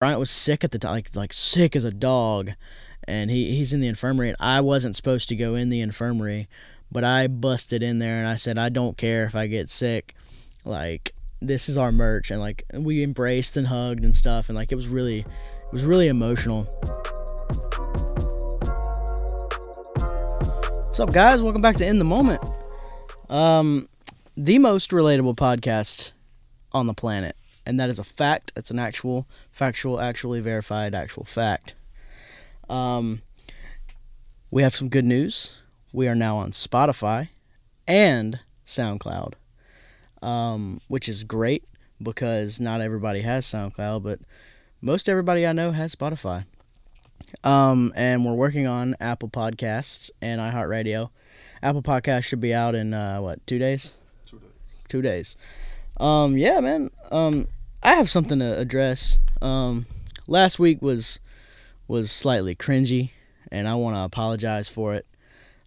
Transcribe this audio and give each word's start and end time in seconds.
Bryant 0.00 0.18
was 0.18 0.30
sick 0.30 0.64
at 0.64 0.70
the 0.70 0.78
time, 0.78 0.92
like 0.92 1.14
like 1.14 1.34
sick 1.34 1.76
as 1.76 1.84
a 1.84 1.90
dog, 1.90 2.52
and 3.04 3.30
he 3.30 3.54
he's 3.54 3.74
in 3.74 3.80
the 3.80 3.86
infirmary. 3.86 4.28
And 4.28 4.36
I 4.40 4.62
wasn't 4.62 4.96
supposed 4.96 5.28
to 5.28 5.36
go 5.36 5.54
in 5.54 5.68
the 5.68 5.82
infirmary, 5.82 6.48
but 6.90 7.04
I 7.04 7.26
busted 7.26 7.82
in 7.82 7.98
there 7.98 8.16
and 8.16 8.26
I 8.26 8.36
said 8.36 8.56
I 8.56 8.70
don't 8.70 8.96
care 8.96 9.26
if 9.26 9.34
I 9.34 9.46
get 9.46 9.68
sick, 9.68 10.14
like 10.64 11.12
this 11.42 11.68
is 11.68 11.76
our 11.76 11.92
merch, 11.92 12.30
and 12.30 12.40
like 12.40 12.64
we 12.72 13.02
embraced 13.02 13.58
and 13.58 13.66
hugged 13.66 14.02
and 14.02 14.16
stuff, 14.16 14.48
and 14.48 14.56
like 14.56 14.72
it 14.72 14.76
was 14.76 14.88
really 14.88 15.18
it 15.18 15.72
was 15.72 15.84
really 15.84 16.08
emotional. 16.08 16.62
What's 20.86 21.00
up, 21.00 21.12
guys? 21.12 21.42
Welcome 21.42 21.60
back 21.60 21.76
to 21.76 21.86
In 21.86 21.98
the 21.98 22.04
Moment, 22.04 22.42
um, 23.28 23.86
the 24.34 24.56
most 24.56 24.92
relatable 24.92 25.36
podcast 25.36 26.12
on 26.72 26.86
the 26.86 26.94
planet 26.94 27.36
and 27.66 27.78
that 27.78 27.88
is 27.88 27.98
a 27.98 28.04
fact. 28.04 28.52
It's 28.56 28.70
an 28.70 28.78
actual, 28.78 29.26
factual, 29.50 30.00
actually 30.00 30.40
verified, 30.40 30.94
actual 30.94 31.24
fact. 31.24 31.74
Um, 32.68 33.22
we 34.50 34.62
have 34.62 34.74
some 34.74 34.88
good 34.88 35.04
news. 35.04 35.60
We 35.92 36.08
are 36.08 36.14
now 36.14 36.36
on 36.38 36.52
Spotify 36.52 37.28
and 37.86 38.40
SoundCloud, 38.66 39.34
um, 40.22 40.80
which 40.88 41.08
is 41.08 41.24
great 41.24 41.64
because 42.02 42.60
not 42.60 42.80
everybody 42.80 43.20
has 43.20 43.44
SoundCloud, 43.46 44.02
but 44.02 44.20
most 44.80 45.08
everybody 45.08 45.46
I 45.46 45.52
know 45.52 45.72
has 45.72 45.94
Spotify. 45.94 46.44
Um, 47.44 47.92
and 47.94 48.24
we're 48.24 48.34
working 48.34 48.66
on 48.66 48.96
Apple 49.00 49.28
Podcasts 49.28 50.10
and 50.20 50.40
iHeartRadio. 50.40 51.10
Apple 51.62 51.82
Podcasts 51.82 52.24
should 52.24 52.40
be 52.40 52.54
out 52.54 52.74
in 52.74 52.94
uh, 52.94 53.18
what 53.18 53.46
two 53.46 53.58
days? 53.58 53.92
Two 54.26 54.38
days. 54.38 54.50
Two 54.88 55.02
days. 55.02 55.36
Um, 56.00 56.38
yeah, 56.38 56.60
man. 56.60 56.90
Um, 57.12 57.46
I 57.82 57.94
have 57.94 58.10
something 58.10 58.38
to 58.38 58.58
address. 58.58 59.18
Um, 59.42 59.86
last 60.26 60.58
week 60.58 60.80
was 60.80 61.20
was 61.88 62.10
slightly 62.10 62.54
cringy, 62.54 63.10
and 63.52 63.68
I 63.68 63.74
want 63.74 63.96
to 63.96 64.00
apologize 64.00 64.66
for 64.66 64.94
it. 64.94 65.06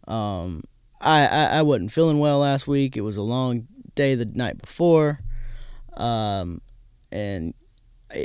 Um, 0.08 0.64
I, 1.00 1.28
I 1.28 1.44
I 1.58 1.62
wasn't 1.62 1.92
feeling 1.92 2.20
well 2.20 2.40
last 2.40 2.68
week. 2.68 2.98
It 2.98 3.02
was 3.02 3.16
a 3.16 3.22
long 3.22 3.68
day 3.94 4.16
the 4.16 4.26
night 4.26 4.60
before, 4.60 5.20
um, 5.94 6.62
and 7.12 7.54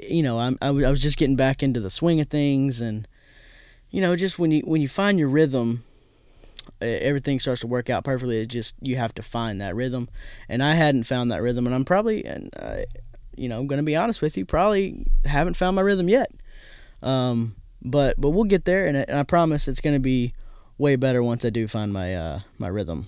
you 0.08 0.22
know 0.22 0.38
I'm 0.38 0.56
I, 0.62 0.68
I 0.68 0.90
was 0.90 1.02
just 1.02 1.18
getting 1.18 1.36
back 1.36 1.62
into 1.62 1.78
the 1.78 1.90
swing 1.90 2.20
of 2.20 2.28
things, 2.28 2.80
and 2.80 3.06
you 3.90 4.00
know 4.00 4.16
just 4.16 4.38
when 4.38 4.50
you 4.50 4.62
when 4.62 4.80
you 4.80 4.88
find 4.88 5.18
your 5.18 5.28
rhythm 5.28 5.84
everything 6.80 7.40
starts 7.40 7.60
to 7.62 7.66
work 7.66 7.90
out 7.90 8.04
perfectly. 8.04 8.38
It's 8.38 8.52
just 8.52 8.74
you 8.80 8.96
have 8.96 9.14
to 9.14 9.22
find 9.22 9.60
that 9.60 9.74
rhythm, 9.74 10.08
and 10.48 10.62
I 10.62 10.74
hadn't 10.74 11.04
found 11.04 11.30
that 11.32 11.42
rhythm, 11.42 11.66
and 11.66 11.74
I'm 11.74 11.84
probably 11.84 12.24
and 12.24 12.50
uh, 12.58 12.82
you 13.36 13.48
know 13.48 13.58
I'm 13.58 13.66
gonna 13.66 13.82
be 13.82 13.96
honest 13.96 14.22
with 14.22 14.36
you, 14.36 14.44
probably 14.44 15.06
haven't 15.24 15.54
found 15.54 15.76
my 15.76 15.82
rhythm 15.82 16.08
yet. 16.08 16.30
Um, 17.02 17.56
but 17.82 18.20
but 18.20 18.30
we'll 18.30 18.44
get 18.44 18.64
there, 18.64 18.86
and, 18.86 18.96
and 18.96 19.18
I 19.18 19.22
promise 19.22 19.68
it's 19.68 19.80
gonna 19.80 20.00
be 20.00 20.34
way 20.78 20.96
better 20.96 21.22
once 21.22 21.44
I 21.44 21.50
do 21.50 21.68
find 21.68 21.92
my 21.92 22.14
uh, 22.14 22.40
my 22.58 22.68
rhythm. 22.68 23.06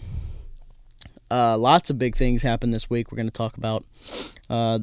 Uh, 1.30 1.56
lots 1.56 1.90
of 1.90 1.98
big 1.98 2.16
things 2.16 2.42
happened 2.42 2.74
this 2.74 2.90
week. 2.90 3.10
We're 3.10 3.16
gonna 3.16 3.30
talk 3.30 3.56
about 3.56 3.84
uh, 4.48 4.80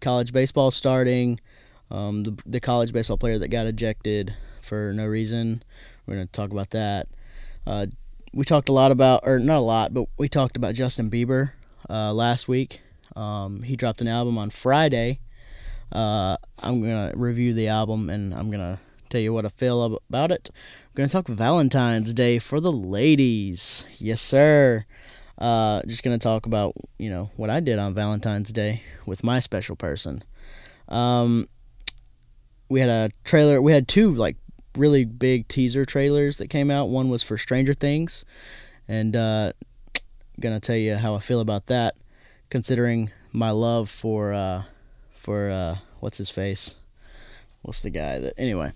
college 0.00 0.32
baseball 0.32 0.70
starting, 0.70 1.40
um, 1.90 2.22
the 2.24 2.38
the 2.46 2.60
college 2.60 2.92
baseball 2.92 3.16
player 3.16 3.38
that 3.38 3.48
got 3.48 3.66
ejected 3.66 4.34
for 4.62 4.92
no 4.92 5.06
reason. 5.06 5.62
We're 6.06 6.14
gonna 6.14 6.26
talk 6.26 6.50
about 6.50 6.70
that. 6.70 7.08
Uh, 7.66 7.86
we 8.32 8.44
talked 8.44 8.68
a 8.68 8.72
lot 8.72 8.92
about, 8.92 9.22
or 9.24 9.38
not 9.38 9.58
a 9.58 9.60
lot, 9.60 9.94
but 9.94 10.06
we 10.18 10.28
talked 10.28 10.56
about 10.56 10.74
Justin 10.74 11.10
Bieber 11.10 11.52
uh, 11.88 12.12
last 12.12 12.48
week. 12.48 12.80
Um, 13.14 13.62
he 13.62 13.76
dropped 13.76 14.00
an 14.00 14.08
album 14.08 14.36
on 14.38 14.50
Friday. 14.50 15.20
Uh, 15.90 16.36
I'm 16.62 16.80
gonna 16.82 17.12
review 17.14 17.54
the 17.54 17.68
album 17.68 18.10
and 18.10 18.34
I'm 18.34 18.50
gonna 18.50 18.80
tell 19.08 19.20
you 19.20 19.32
what 19.32 19.46
I 19.46 19.48
feel 19.48 20.00
about 20.08 20.30
it. 20.30 20.50
We're 20.92 20.98
gonna 20.98 21.08
talk 21.08 21.28
Valentine's 21.28 22.12
Day 22.12 22.38
for 22.38 22.60
the 22.60 22.72
ladies. 22.72 23.86
Yes, 23.98 24.20
sir. 24.20 24.84
Uh, 25.38 25.82
just 25.86 26.02
gonna 26.02 26.18
talk 26.18 26.46
about 26.46 26.74
you 26.98 27.08
know 27.08 27.30
what 27.36 27.50
I 27.50 27.60
did 27.60 27.78
on 27.78 27.94
Valentine's 27.94 28.52
Day 28.52 28.82
with 29.06 29.22
my 29.22 29.38
special 29.38 29.76
person. 29.76 30.24
Um, 30.88 31.48
we 32.68 32.80
had 32.80 32.88
a 32.88 33.10
trailer. 33.24 33.62
We 33.62 33.72
had 33.72 33.86
two 33.86 34.14
like 34.14 34.36
really 34.76 35.04
big 35.04 35.48
teaser 35.48 35.84
trailers 35.84 36.38
that 36.38 36.48
came 36.48 36.70
out. 36.70 36.88
One 36.88 37.08
was 37.08 37.22
for 37.22 37.36
Stranger 37.36 37.74
Things, 37.74 38.24
and 38.86 39.16
uh, 39.16 39.52
gonna 40.40 40.60
tell 40.60 40.76
you 40.76 40.96
how 40.96 41.14
I 41.14 41.20
feel 41.20 41.40
about 41.40 41.66
that, 41.66 41.96
considering 42.50 43.10
my 43.32 43.50
love 43.50 43.90
for 43.90 44.32
uh, 44.32 44.64
for 45.16 45.50
uh, 45.50 45.76
what's 46.00 46.18
his 46.18 46.30
face, 46.30 46.76
what's 47.62 47.80
the 47.80 47.90
guy 47.90 48.18
that 48.18 48.34
anyway 48.36 48.72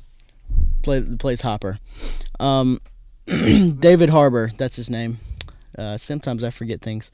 play 0.82 1.02
plays 1.02 1.42
Hopper, 1.42 1.78
um, 2.38 2.80
David 3.26 4.10
Harbour. 4.10 4.52
That's 4.56 4.76
his 4.76 4.90
name. 4.90 5.18
Uh, 5.76 5.96
sometimes 5.96 6.42
I 6.44 6.50
forget 6.50 6.80
things. 6.80 7.10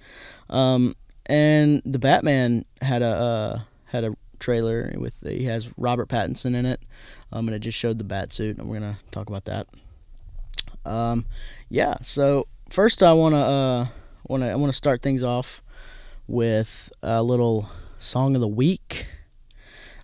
Um, 0.48 0.94
and 1.26 1.82
the 1.84 1.98
Batman 1.98 2.64
had 2.80 3.03
a 3.03 3.06
uh, 3.06 3.60
had 3.86 4.04
a 4.04 4.16
trailer 4.38 4.92
with 4.97 5.20
he 5.26 5.44
has 5.44 5.70
Robert 5.76 6.08
Pattinson 6.08 6.54
in 6.54 6.66
it. 6.66 6.80
Um, 7.32 7.48
and 7.48 7.54
it 7.54 7.60
just 7.60 7.78
showed 7.78 7.98
the 7.98 8.04
bat 8.04 8.32
suit, 8.32 8.58
and 8.58 8.69
we're 8.69 8.78
gonna 8.78 8.98
talk 9.10 9.28
about 9.28 9.44
that. 9.47 9.66
Um, 10.84 11.26
yeah. 11.69 11.97
So 12.02 12.47
first, 12.70 13.02
I 13.02 13.12
wanna 13.12 13.41
uh, 13.41 13.86
wanna 14.28 14.48
I 14.48 14.54
wanna 14.54 14.72
start 14.72 15.02
things 15.02 15.22
off 15.22 15.62
with 16.26 16.91
a 17.02 17.22
little 17.22 17.69
song 17.98 18.34
of 18.34 18.41
the 18.41 18.48
week. 18.48 19.06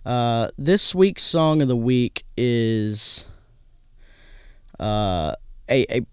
Uh, 0.05 0.49
this 0.57 0.93
week's 0.93 1.23
song 1.23 1.61
of 1.61 1.67
the 1.69 1.77
week 1.77 2.25
is 2.35 3.25
uh, 4.79 5.33
a, 5.69 5.97
a 5.97 6.05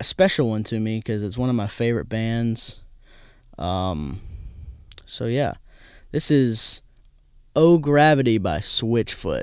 a 0.00 0.04
special 0.04 0.50
one 0.50 0.64
to 0.64 0.80
me 0.80 0.98
because 0.98 1.22
it's 1.22 1.38
one 1.38 1.48
of 1.48 1.54
my 1.54 1.68
favorite 1.68 2.08
bands. 2.08 2.80
Um, 3.56 4.20
so 5.06 5.26
yeah, 5.26 5.54
this 6.12 6.30
is 6.30 6.82
"Oh 7.56 7.78
Gravity" 7.78 8.38
by 8.38 8.58
Switchfoot. 8.58 9.42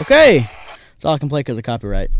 Okay, 0.00 0.40
that's 0.40 1.04
all 1.04 1.14
I 1.14 1.18
can 1.18 1.28
play 1.28 1.40
because 1.40 1.56
of 1.58 1.64
copyright. 1.64 2.10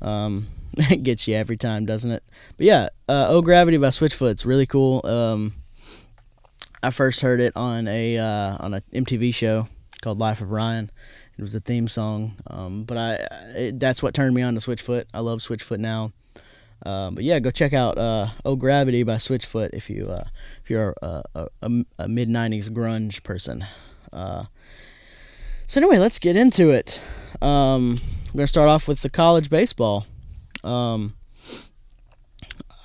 Um, 0.00 0.48
it 0.76 1.02
gets 1.02 1.26
you 1.26 1.34
every 1.34 1.56
time, 1.56 1.86
doesn't 1.86 2.10
it? 2.10 2.22
But 2.56 2.66
yeah, 2.66 2.88
uh, 3.08 3.26
"Oh 3.28 3.42
Gravity" 3.42 3.78
by 3.78 3.88
Switchfoot. 3.88 4.30
It's 4.30 4.46
really 4.46 4.66
cool. 4.66 5.04
Um, 5.04 5.54
I 6.82 6.90
first 6.90 7.22
heard 7.22 7.40
it 7.40 7.54
on 7.56 7.88
a 7.88 8.18
uh, 8.18 8.56
on 8.60 8.74
a 8.74 8.82
MTV 8.92 9.34
show 9.34 9.68
called 10.02 10.18
Life 10.18 10.40
of 10.42 10.50
Ryan. 10.50 10.90
It 11.38 11.42
was 11.42 11.54
a 11.54 11.60
theme 11.60 11.88
song, 11.88 12.36
um, 12.46 12.84
but 12.84 12.96
I 12.98 13.12
it, 13.58 13.80
that's 13.80 14.02
what 14.02 14.14
turned 14.14 14.34
me 14.34 14.42
on 14.42 14.54
to 14.54 14.60
Switchfoot. 14.60 15.06
I 15.14 15.20
love 15.20 15.40
Switchfoot 15.40 15.78
now. 15.78 16.12
Um, 16.86 17.16
but 17.16 17.24
yeah, 17.24 17.40
go 17.40 17.50
check 17.50 17.72
out 17.72 17.98
uh, 17.98 18.28
"Oh 18.44 18.54
Gravity" 18.54 19.02
by 19.02 19.16
Switchfoot 19.16 19.70
if 19.72 19.90
you 19.90 20.06
uh, 20.06 20.24
if 20.62 20.70
you're 20.70 20.94
a, 21.02 21.22
a, 21.34 21.48
a, 21.62 21.70
a 21.98 22.08
mid 22.08 22.28
'90s 22.28 22.70
grunge 22.70 23.24
person. 23.24 23.66
Uh, 24.12 24.44
so 25.66 25.80
anyway, 25.80 25.98
let's 25.98 26.20
get 26.20 26.36
into 26.36 26.70
it. 26.70 27.02
Um, 27.42 27.96
I'm 28.28 28.36
gonna 28.36 28.46
start 28.46 28.68
off 28.68 28.86
with 28.86 29.02
the 29.02 29.10
college 29.10 29.50
baseball. 29.50 30.06
Um, 30.62 31.14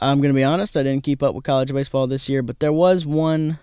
I'm 0.02 0.20
gonna 0.20 0.34
be 0.34 0.44
honest, 0.44 0.76
I 0.76 0.82
didn't 0.82 1.04
keep 1.04 1.22
up 1.22 1.36
with 1.36 1.44
college 1.44 1.72
baseball 1.72 2.08
this 2.08 2.28
year, 2.28 2.42
but 2.42 2.60
there 2.60 2.74
was 2.74 3.06
one 3.06 3.60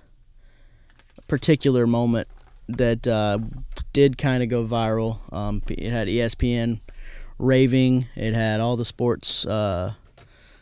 particular 1.26 1.84
moment 1.84 2.28
that 2.68 3.08
uh, 3.08 3.38
did 3.92 4.18
kind 4.18 4.44
of 4.44 4.48
go 4.48 4.64
viral. 4.64 5.18
Um, 5.32 5.62
it 5.68 5.90
had 5.90 6.06
ESPN 6.06 6.78
raving. 7.38 8.06
It 8.14 8.34
had 8.34 8.60
all 8.60 8.76
the 8.76 8.84
sports 8.84 9.44
uh, 9.44 9.94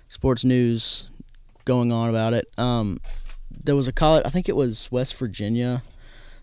sports 0.09 0.45
news 0.45 1.11
going 1.65 1.93
on 1.93 2.09
about 2.09 2.35
it. 2.35 2.49
Um, 2.57 3.01
there 3.51 3.77
was 3.77 3.89
a 3.89 3.93
college, 3.93 4.23
I 4.25 4.31
think 4.31 4.49
it 4.49 4.57
was 4.57 4.91
West 4.91 5.17
Virginia. 5.17 5.83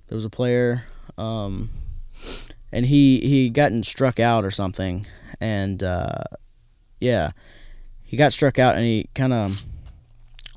There 0.08 0.16
was 0.16 0.26
a 0.26 0.30
player, 0.30 0.84
um, 1.18 1.70
and 2.72 2.86
he 2.86 3.20
he 3.22 3.50
gotten 3.50 3.84
struck 3.84 4.20
out 4.20 4.44
or 4.44 4.52
something, 4.52 5.08
and 5.40 5.82
uh, 5.82 6.24
yeah, 7.00 7.32
he 8.04 8.18
got 8.18 8.34
struck 8.34 8.60
out, 8.60 8.76
and 8.76 8.84
he 8.84 9.10
kind 9.16 9.34
of 9.34 9.64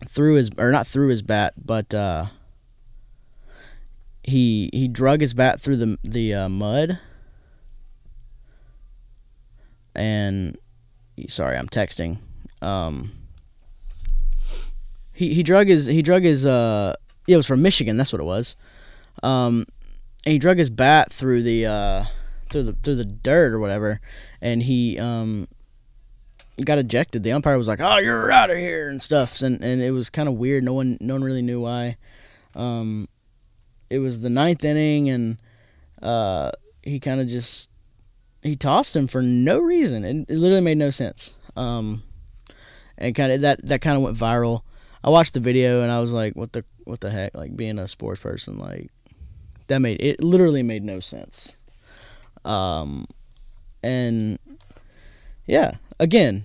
threw 0.06 0.34
his 0.34 0.50
or 0.58 0.70
not 0.70 0.86
threw 0.86 1.08
his 1.08 1.22
bat, 1.22 1.54
but 1.56 1.94
uh, 1.94 2.26
he 4.22 4.68
he 4.72 4.88
drug 4.88 5.20
his 5.20 5.32
bat 5.32 5.60
through 5.60 5.76
the 5.76 5.96
the 6.02 6.34
uh, 6.34 6.48
mud, 6.48 6.98
and 9.94 10.58
sorry, 11.28 11.56
I'm 11.56 11.68
texting. 11.68 12.18
Um, 12.66 13.12
he 15.12 15.34
he 15.34 15.42
drug 15.42 15.68
his 15.68 15.86
he 15.86 16.02
drug 16.02 16.22
his 16.22 16.44
uh 16.44 16.94
yeah 17.26 17.34
it 17.34 17.36
was 17.36 17.46
from 17.46 17.62
Michigan 17.62 17.96
that's 17.96 18.12
what 18.12 18.20
it 18.20 18.24
was, 18.24 18.56
um, 19.22 19.66
and 20.24 20.32
he 20.32 20.38
drug 20.38 20.58
his 20.58 20.68
bat 20.68 21.12
through 21.12 21.42
the 21.42 21.66
uh 21.66 22.04
through 22.50 22.64
the 22.64 22.72
through 22.82 22.96
the 22.96 23.04
dirt 23.04 23.52
or 23.52 23.60
whatever, 23.60 24.00
and 24.40 24.64
he 24.64 24.98
um 24.98 25.46
got 26.64 26.78
ejected. 26.78 27.22
The 27.22 27.32
umpire 27.32 27.56
was 27.56 27.68
like, 27.68 27.80
"Oh, 27.80 27.98
you're 27.98 28.32
out 28.32 28.50
of 28.50 28.56
here" 28.56 28.88
and 28.88 29.00
stuff, 29.00 29.42
and 29.42 29.62
and 29.62 29.80
it 29.80 29.92
was 29.92 30.10
kind 30.10 30.28
of 30.28 30.34
weird. 30.34 30.64
No 30.64 30.72
one 30.72 30.98
no 31.00 31.14
one 31.14 31.24
really 31.24 31.42
knew 31.42 31.60
why. 31.60 31.96
Um, 32.54 33.08
it 33.90 33.98
was 33.98 34.20
the 34.20 34.30
ninth 34.30 34.64
inning, 34.64 35.08
and 35.08 35.38
uh, 36.02 36.50
he 36.82 36.98
kind 36.98 37.20
of 37.20 37.28
just 37.28 37.70
he 38.42 38.56
tossed 38.56 38.96
him 38.96 39.06
for 39.06 39.22
no 39.22 39.58
reason. 39.58 40.04
It, 40.04 40.26
it 40.28 40.36
literally 40.36 40.62
made 40.62 40.78
no 40.78 40.90
sense. 40.90 41.32
Um, 41.56 42.02
and 42.98 43.14
kind 43.14 43.32
of 43.32 43.40
that 43.42 43.66
that 43.66 43.80
kind 43.80 43.96
of 43.96 44.02
went 44.02 44.16
viral. 44.16 44.62
I 45.04 45.10
watched 45.10 45.34
the 45.34 45.40
video 45.40 45.82
and 45.82 45.92
I 45.92 46.00
was 46.00 46.12
like, 46.12 46.34
"What 46.34 46.52
the 46.52 46.64
what 46.84 47.00
the 47.00 47.10
heck?" 47.10 47.34
Like 47.34 47.56
being 47.56 47.78
a 47.78 47.88
sports 47.88 48.20
person, 48.20 48.58
like 48.58 48.90
that 49.68 49.78
made 49.80 50.00
it 50.00 50.22
literally 50.22 50.62
made 50.62 50.84
no 50.84 51.00
sense. 51.00 51.56
Um, 52.44 53.06
and 53.82 54.38
yeah, 55.46 55.76
again, 55.98 56.44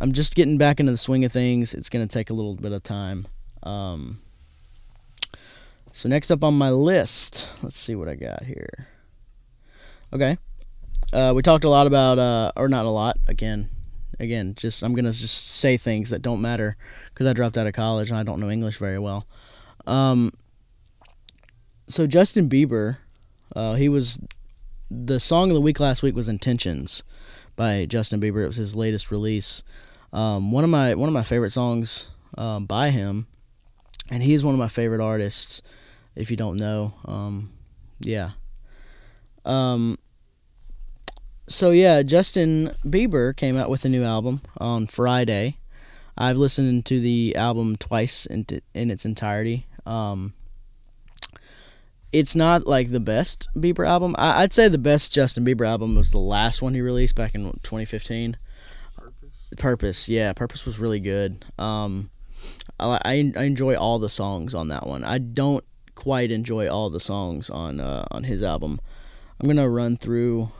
I'm 0.00 0.12
just 0.12 0.34
getting 0.34 0.58
back 0.58 0.80
into 0.80 0.92
the 0.92 0.98
swing 0.98 1.24
of 1.24 1.32
things. 1.32 1.74
It's 1.74 1.88
gonna 1.88 2.06
take 2.06 2.30
a 2.30 2.34
little 2.34 2.54
bit 2.54 2.72
of 2.72 2.82
time. 2.82 3.26
Um, 3.62 4.20
so 5.92 6.08
next 6.08 6.30
up 6.30 6.42
on 6.42 6.58
my 6.58 6.70
list, 6.70 7.48
let's 7.62 7.78
see 7.78 7.94
what 7.94 8.08
I 8.08 8.14
got 8.16 8.42
here. 8.42 8.88
Okay, 10.12 10.38
uh, 11.12 11.32
we 11.34 11.42
talked 11.42 11.64
a 11.64 11.68
lot 11.68 11.86
about, 11.86 12.18
uh, 12.18 12.52
or 12.56 12.68
not 12.68 12.84
a 12.86 12.90
lot. 12.90 13.16
Again, 13.28 13.68
again, 14.20 14.54
just 14.56 14.82
I'm 14.82 14.94
gonna 14.94 15.12
just 15.12 15.48
say 15.48 15.76
things 15.76 16.10
that 16.10 16.22
don't 16.22 16.40
matter 16.40 16.76
because 17.08 17.26
I 17.26 17.32
dropped 17.32 17.56
out 17.56 17.66
of 17.66 17.72
college 17.72 18.10
and 18.10 18.18
I 18.18 18.22
don't 18.22 18.40
know 18.40 18.50
English 18.50 18.78
very 18.78 18.98
well. 18.98 19.26
Um, 19.86 20.32
so 21.88 22.06
Justin 22.06 22.48
Bieber, 22.48 22.98
uh, 23.54 23.74
he 23.74 23.88
was 23.88 24.18
the 24.90 25.20
song 25.20 25.50
of 25.50 25.54
the 25.54 25.60
week 25.60 25.80
last 25.80 26.02
week 26.02 26.14
was 26.14 26.28
"Intentions" 26.28 27.02
by 27.56 27.84
Justin 27.86 28.20
Bieber. 28.20 28.44
It 28.44 28.48
was 28.48 28.56
his 28.56 28.76
latest 28.76 29.10
release. 29.10 29.62
Um, 30.12 30.52
one 30.52 30.64
of 30.64 30.70
my 30.70 30.94
one 30.94 31.08
of 31.08 31.12
my 31.12 31.22
favorite 31.22 31.50
songs 31.50 32.10
um, 32.38 32.66
by 32.66 32.90
him, 32.90 33.26
and 34.10 34.22
he's 34.22 34.44
one 34.44 34.54
of 34.54 34.58
my 34.58 34.68
favorite 34.68 35.02
artists. 35.02 35.62
If 36.14 36.30
you 36.30 36.36
don't 36.36 36.58
know, 36.58 36.94
um, 37.06 37.52
yeah. 37.98 38.30
Um, 39.44 39.98
so 41.48 41.70
yeah, 41.70 42.02
Justin 42.02 42.70
Bieber 42.84 43.36
came 43.36 43.56
out 43.56 43.70
with 43.70 43.84
a 43.84 43.88
new 43.88 44.04
album 44.04 44.40
on 44.58 44.86
Friday. 44.86 45.58
I've 46.16 46.36
listened 46.36 46.86
to 46.86 47.00
the 47.00 47.34
album 47.36 47.76
twice 47.76 48.24
in, 48.26 48.44
t- 48.44 48.62
in 48.72 48.90
its 48.90 49.04
entirety. 49.04 49.66
Um, 49.84 50.34
it's 52.12 52.36
not 52.36 52.66
like 52.66 52.92
the 52.92 53.00
best 53.00 53.48
Bieber 53.56 53.86
album. 53.86 54.14
I- 54.16 54.42
would 54.42 54.52
say 54.52 54.68
the 54.68 54.78
best 54.78 55.12
Justin 55.12 55.44
Bieber 55.44 55.66
album 55.66 55.96
was 55.96 56.12
the 56.12 56.18
last 56.18 56.62
one 56.62 56.74
he 56.74 56.80
released 56.80 57.16
back 57.16 57.34
in 57.34 57.42
2015. 57.62 58.36
Purpose. 58.96 59.30
Purpose, 59.58 60.08
yeah, 60.08 60.32
Purpose 60.32 60.64
was 60.64 60.78
really 60.78 61.00
good. 61.00 61.44
Um, 61.58 62.10
I, 62.78 63.00
I, 63.04 63.32
I 63.36 63.42
enjoy 63.44 63.74
all 63.74 63.98
the 63.98 64.08
songs 64.08 64.54
on 64.54 64.68
that 64.68 64.86
one. 64.86 65.02
I 65.02 65.18
don't 65.18 65.64
quite 65.96 66.30
enjoy 66.30 66.68
all 66.68 66.90
the 66.90 67.00
songs 67.00 67.50
on 67.50 67.80
uh, 67.80 68.04
on 68.10 68.24
his 68.24 68.42
album. 68.42 68.80
I'm 69.40 69.48
gonna 69.48 69.68
run 69.68 69.96
through. 69.96 70.50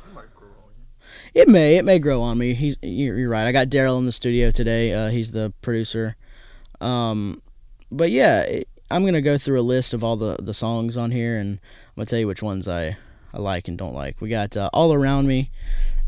It 1.34 1.48
may 1.48 1.76
it 1.76 1.84
may 1.84 1.98
grow 1.98 2.22
on 2.22 2.38
me. 2.38 2.54
He's 2.54 2.76
you're, 2.80 3.18
you're 3.18 3.28
right. 3.28 3.46
I 3.46 3.52
got 3.52 3.68
Daryl 3.68 3.98
in 3.98 4.06
the 4.06 4.12
studio 4.12 4.52
today. 4.52 4.92
Uh, 4.92 5.08
he's 5.08 5.32
the 5.32 5.52
producer. 5.62 6.16
Um, 6.80 7.42
but 7.90 8.10
yeah, 8.12 8.42
it, 8.42 8.68
I'm 8.90 9.04
gonna 9.04 9.20
go 9.20 9.36
through 9.36 9.60
a 9.60 9.62
list 9.62 9.92
of 9.92 10.04
all 10.04 10.16
the 10.16 10.36
the 10.40 10.54
songs 10.54 10.96
on 10.96 11.10
here, 11.10 11.36
and 11.36 11.58
I'm 11.58 11.92
gonna 11.96 12.06
tell 12.06 12.20
you 12.20 12.28
which 12.28 12.42
ones 12.42 12.68
I 12.68 12.96
I 13.32 13.38
like 13.38 13.66
and 13.66 13.76
don't 13.76 13.94
like. 13.94 14.20
We 14.20 14.28
got 14.28 14.56
uh, 14.56 14.70
all 14.72 14.94
around 14.94 15.26
me. 15.26 15.50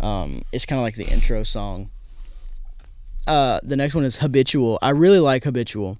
Um, 0.01 0.43
it's 0.53 0.65
kind 0.65 0.79
of 0.79 0.85
like 0.85 0.95
the 0.95 1.07
intro 1.07 1.43
song. 1.43 1.91
Uh, 3.27 3.59
the 3.65 3.75
next 3.75 3.97
one 3.97 4.05
is 4.05 4.19
habitual. 4.19 4.79
I 4.81 4.91
really 4.91 5.19
like 5.19 5.43
habitual. 5.43 5.99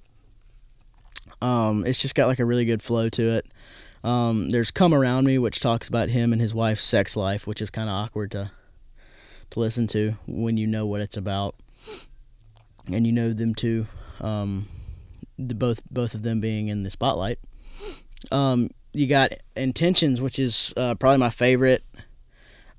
Um, 1.41 1.85
it's 1.85 2.01
just 2.01 2.15
got 2.15 2.27
like 2.27 2.39
a 2.39 2.45
really 2.45 2.63
good 2.63 2.81
flow 2.81 3.09
to 3.09 3.29
it. 3.29 3.47
Um, 4.05 4.51
there's 4.51 4.71
come 4.71 4.93
around 4.93 5.25
me, 5.25 5.37
which 5.37 5.59
talks 5.59 5.89
about 5.89 6.09
him 6.09 6.31
and 6.31 6.39
his 6.39 6.53
wife's 6.53 6.85
sex 6.85 7.17
life, 7.17 7.45
which 7.45 7.61
is 7.61 7.69
kind 7.69 7.89
of 7.89 7.95
awkward 7.95 8.31
to 8.31 8.51
to 9.51 9.59
listen 9.59 9.87
to 9.87 10.13
when 10.27 10.57
you 10.57 10.67
know 10.67 10.85
what 10.85 11.01
it's 11.01 11.17
about, 11.17 11.55
and 12.91 13.05
you 13.05 13.13
know 13.13 13.33
them 13.33 13.55
too. 13.55 13.87
Um, 14.21 14.67
the, 15.37 15.55
both 15.55 15.81
both 15.89 16.13
of 16.13 16.23
them 16.23 16.39
being 16.39 16.67
in 16.67 16.83
the 16.83 16.89
spotlight. 16.89 17.39
Um, 18.31 18.69
you 18.93 19.07
got 19.07 19.31
Intentions, 19.55 20.21
which 20.21 20.39
is 20.39 20.73
uh, 20.75 20.95
probably 20.95 21.19
my 21.19 21.29
favorite 21.29 21.83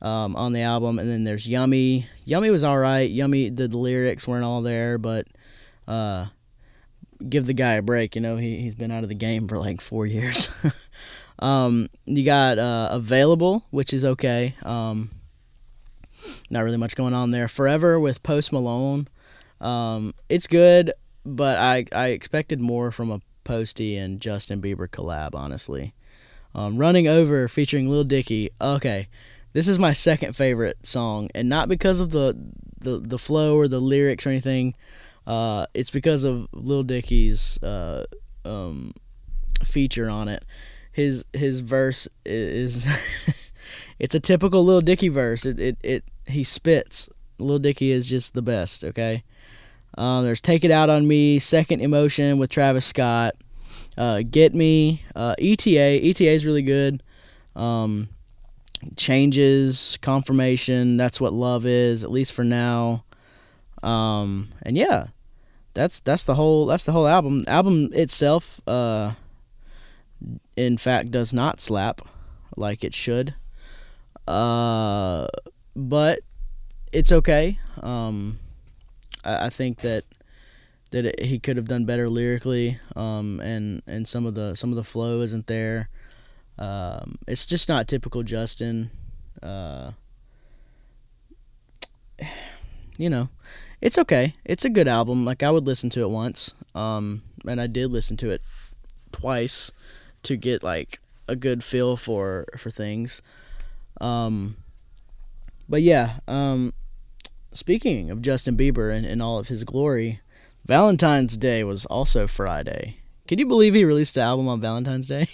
um, 0.02 0.36
on 0.36 0.52
the 0.52 0.62
album, 0.62 0.98
and 0.98 1.08
then 1.08 1.24
there's 1.24 1.48
Yummy. 1.48 2.06
Yummy 2.24 2.50
was 2.50 2.64
all 2.64 2.78
right. 2.78 3.08
Yummy, 3.10 3.48
the, 3.48 3.68
the 3.68 3.78
lyrics 3.78 4.26
weren't 4.26 4.44
all 4.44 4.62
there, 4.62 4.98
but 4.98 5.26
uh, 5.86 6.26
give 7.28 7.46
the 7.46 7.54
guy 7.54 7.74
a 7.74 7.82
break. 7.82 8.14
You 8.14 8.20
know, 8.20 8.36
he 8.36 8.60
he's 8.60 8.74
been 8.74 8.90
out 8.90 9.02
of 9.02 9.08
the 9.08 9.14
game 9.14 9.48
for 9.48 9.58
like 9.58 9.80
four 9.80 10.06
years. 10.06 10.48
um, 11.38 11.88
you 12.04 12.24
got 12.24 12.58
uh, 12.58 12.88
Available, 12.92 13.64
which 13.70 13.92
is 13.92 14.04
okay. 14.04 14.54
Um, 14.62 15.10
not 16.50 16.64
really 16.64 16.76
much 16.76 16.96
going 16.96 17.14
on 17.14 17.30
there. 17.30 17.48
Forever 17.48 17.98
with 17.98 18.22
Post 18.22 18.52
Malone. 18.52 19.08
Um, 19.60 20.14
it's 20.28 20.46
good 20.46 20.92
but 21.36 21.58
I 21.58 21.84
I 21.92 22.08
expected 22.08 22.60
more 22.60 22.90
from 22.90 23.10
a 23.10 23.20
Posty 23.44 23.96
and 23.96 24.20
Justin 24.20 24.60
Bieber 24.60 24.88
collab. 24.88 25.34
Honestly, 25.34 25.94
um, 26.54 26.78
running 26.78 27.06
over 27.06 27.46
featuring 27.48 27.88
Lil 27.88 28.04
Dicky. 28.04 28.50
Okay, 28.60 29.08
this 29.52 29.68
is 29.68 29.78
my 29.78 29.92
second 29.92 30.34
favorite 30.34 30.86
song, 30.86 31.28
and 31.34 31.48
not 31.48 31.68
because 31.68 32.00
of 32.00 32.10
the 32.10 32.36
the, 32.80 32.98
the 32.98 33.18
flow 33.18 33.56
or 33.56 33.68
the 33.68 33.80
lyrics 33.80 34.26
or 34.26 34.30
anything. 34.30 34.74
Uh, 35.26 35.66
it's 35.74 35.90
because 35.90 36.24
of 36.24 36.48
Lil 36.52 36.82
Dicky's 36.84 37.62
uh, 37.62 38.06
um, 38.44 38.94
feature 39.62 40.08
on 40.08 40.28
it. 40.28 40.44
His 40.92 41.24
his 41.32 41.60
verse 41.60 42.08
is 42.24 42.86
it's 43.98 44.14
a 44.14 44.20
typical 44.20 44.64
Little 44.64 44.80
Dicky 44.80 45.08
verse. 45.08 45.44
It, 45.44 45.58
it 45.58 45.78
it 45.82 46.04
he 46.26 46.44
spits. 46.44 47.08
Little 47.38 47.58
Dicky 47.58 47.90
is 47.90 48.08
just 48.08 48.34
the 48.34 48.42
best. 48.42 48.84
Okay. 48.84 49.24
Uh, 49.96 50.22
there's 50.22 50.40
Take 50.40 50.64
It 50.64 50.70
Out 50.70 50.90
on 50.90 51.08
Me, 51.08 51.38
Second 51.38 51.80
Emotion 51.80 52.38
with 52.38 52.50
Travis 52.50 52.86
Scott, 52.86 53.34
uh, 53.96 54.22
Get 54.28 54.54
Me, 54.54 55.02
uh, 55.16 55.34
ETA. 55.38 56.00
ETA 56.04 56.30
is 56.30 56.46
really 56.46 56.62
good. 56.62 57.02
Um, 57.56 58.08
changes, 58.96 59.98
confirmation. 60.00 60.96
That's 60.96 61.20
what 61.20 61.32
love 61.32 61.66
is, 61.66 62.04
at 62.04 62.12
least 62.12 62.32
for 62.32 62.44
now. 62.44 63.04
Um, 63.82 64.52
and 64.62 64.76
yeah, 64.76 65.08
that's 65.74 66.00
that's 66.00 66.24
the 66.24 66.34
whole 66.34 66.66
that's 66.66 66.84
the 66.84 66.92
whole 66.92 67.08
album. 67.08 67.44
album 67.46 67.90
itself, 67.92 68.60
uh, 68.68 69.12
in 70.56 70.78
fact, 70.78 71.10
does 71.10 71.32
not 71.32 71.60
slap 71.60 72.02
like 72.56 72.84
it 72.84 72.94
should. 72.94 73.34
Uh, 74.28 75.26
but 75.74 76.20
it's 76.92 77.10
okay. 77.10 77.58
Um, 77.80 78.38
I, 79.24 79.46
I 79.46 79.48
think 79.48 79.78
that 79.78 80.04
that 80.90 81.06
it, 81.06 81.20
he 81.20 81.38
could 81.38 81.56
have 81.56 81.68
done 81.68 81.84
better 81.86 82.08
lyrically, 82.08 82.78
um, 82.94 83.40
and 83.40 83.82
and 83.86 84.06
some 84.06 84.26
of 84.26 84.34
the 84.34 84.54
some 84.54 84.70
of 84.70 84.76
the 84.76 84.84
flow 84.84 85.22
isn't 85.22 85.46
there. 85.46 85.88
Um, 86.58 87.16
it's 87.26 87.46
just 87.46 87.68
not 87.68 87.88
typical 87.88 88.22
Justin. 88.22 88.90
Uh, 89.42 89.92
you 92.98 93.08
know, 93.08 93.30
it's 93.80 93.96
okay. 93.96 94.34
It's 94.44 94.64
a 94.64 94.70
good 94.70 94.88
album. 94.88 95.24
Like 95.24 95.42
I 95.42 95.50
would 95.50 95.66
listen 95.66 95.88
to 95.90 96.02
it 96.02 96.10
once, 96.10 96.52
um, 96.74 97.22
and 97.46 97.60
I 97.60 97.66
did 97.66 97.90
listen 97.90 98.18
to 98.18 98.30
it 98.30 98.42
twice 99.10 99.72
to 100.24 100.36
get 100.36 100.62
like 100.62 101.00
a 101.26 101.34
good 101.34 101.64
feel 101.64 101.96
for 101.96 102.44
for 102.58 102.70
things. 102.70 103.22
Um, 104.00 104.56
but 105.68 105.82
yeah, 105.82 106.20
um, 106.28 106.72
Speaking 107.58 108.10
of 108.10 108.22
Justin 108.22 108.56
Bieber 108.56 108.94
and, 108.94 109.04
and 109.04 109.20
all 109.20 109.38
of 109.38 109.48
his 109.48 109.64
glory, 109.64 110.20
Valentine's 110.64 111.36
Day 111.36 111.64
was 111.64 111.86
also 111.86 112.28
Friday. 112.28 112.98
Can 113.26 113.40
you 113.40 113.46
believe 113.46 113.74
he 113.74 113.84
released 113.84 114.16
an 114.16 114.22
album 114.22 114.46
on 114.46 114.60
Valentine's 114.60 115.08
Day? 115.08 115.28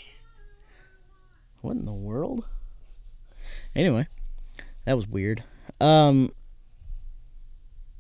what 1.60 1.76
in 1.76 1.84
the 1.84 1.92
world? 1.92 2.46
Anyway, 3.76 4.06
that 4.86 4.96
was 4.96 5.06
weird. 5.06 5.44
Um, 5.82 6.32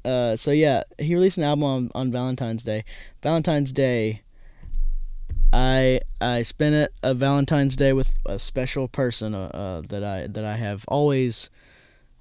uh, 0.06 0.36
so 0.36 0.52
yeah, 0.52 0.84
he 0.98 1.14
released 1.14 1.36
an 1.36 1.44
album 1.44 1.64
on, 1.64 1.90
on 1.94 2.10
Valentine's 2.10 2.62
Day. 2.62 2.84
Valentine's 3.22 3.74
Day, 3.74 4.22
I 5.54 6.00
I 6.20 6.42
spent 6.42 6.74
it 6.74 6.92
a 7.04 7.14
Valentine's 7.14 7.76
Day 7.76 7.92
with 7.92 8.10
a 8.26 8.40
special 8.40 8.88
person 8.88 9.36
uh, 9.36 9.50
uh, 9.54 9.80
that 9.82 10.02
I 10.02 10.26
that 10.26 10.44
I 10.44 10.56
have 10.56 10.84
always 10.88 11.48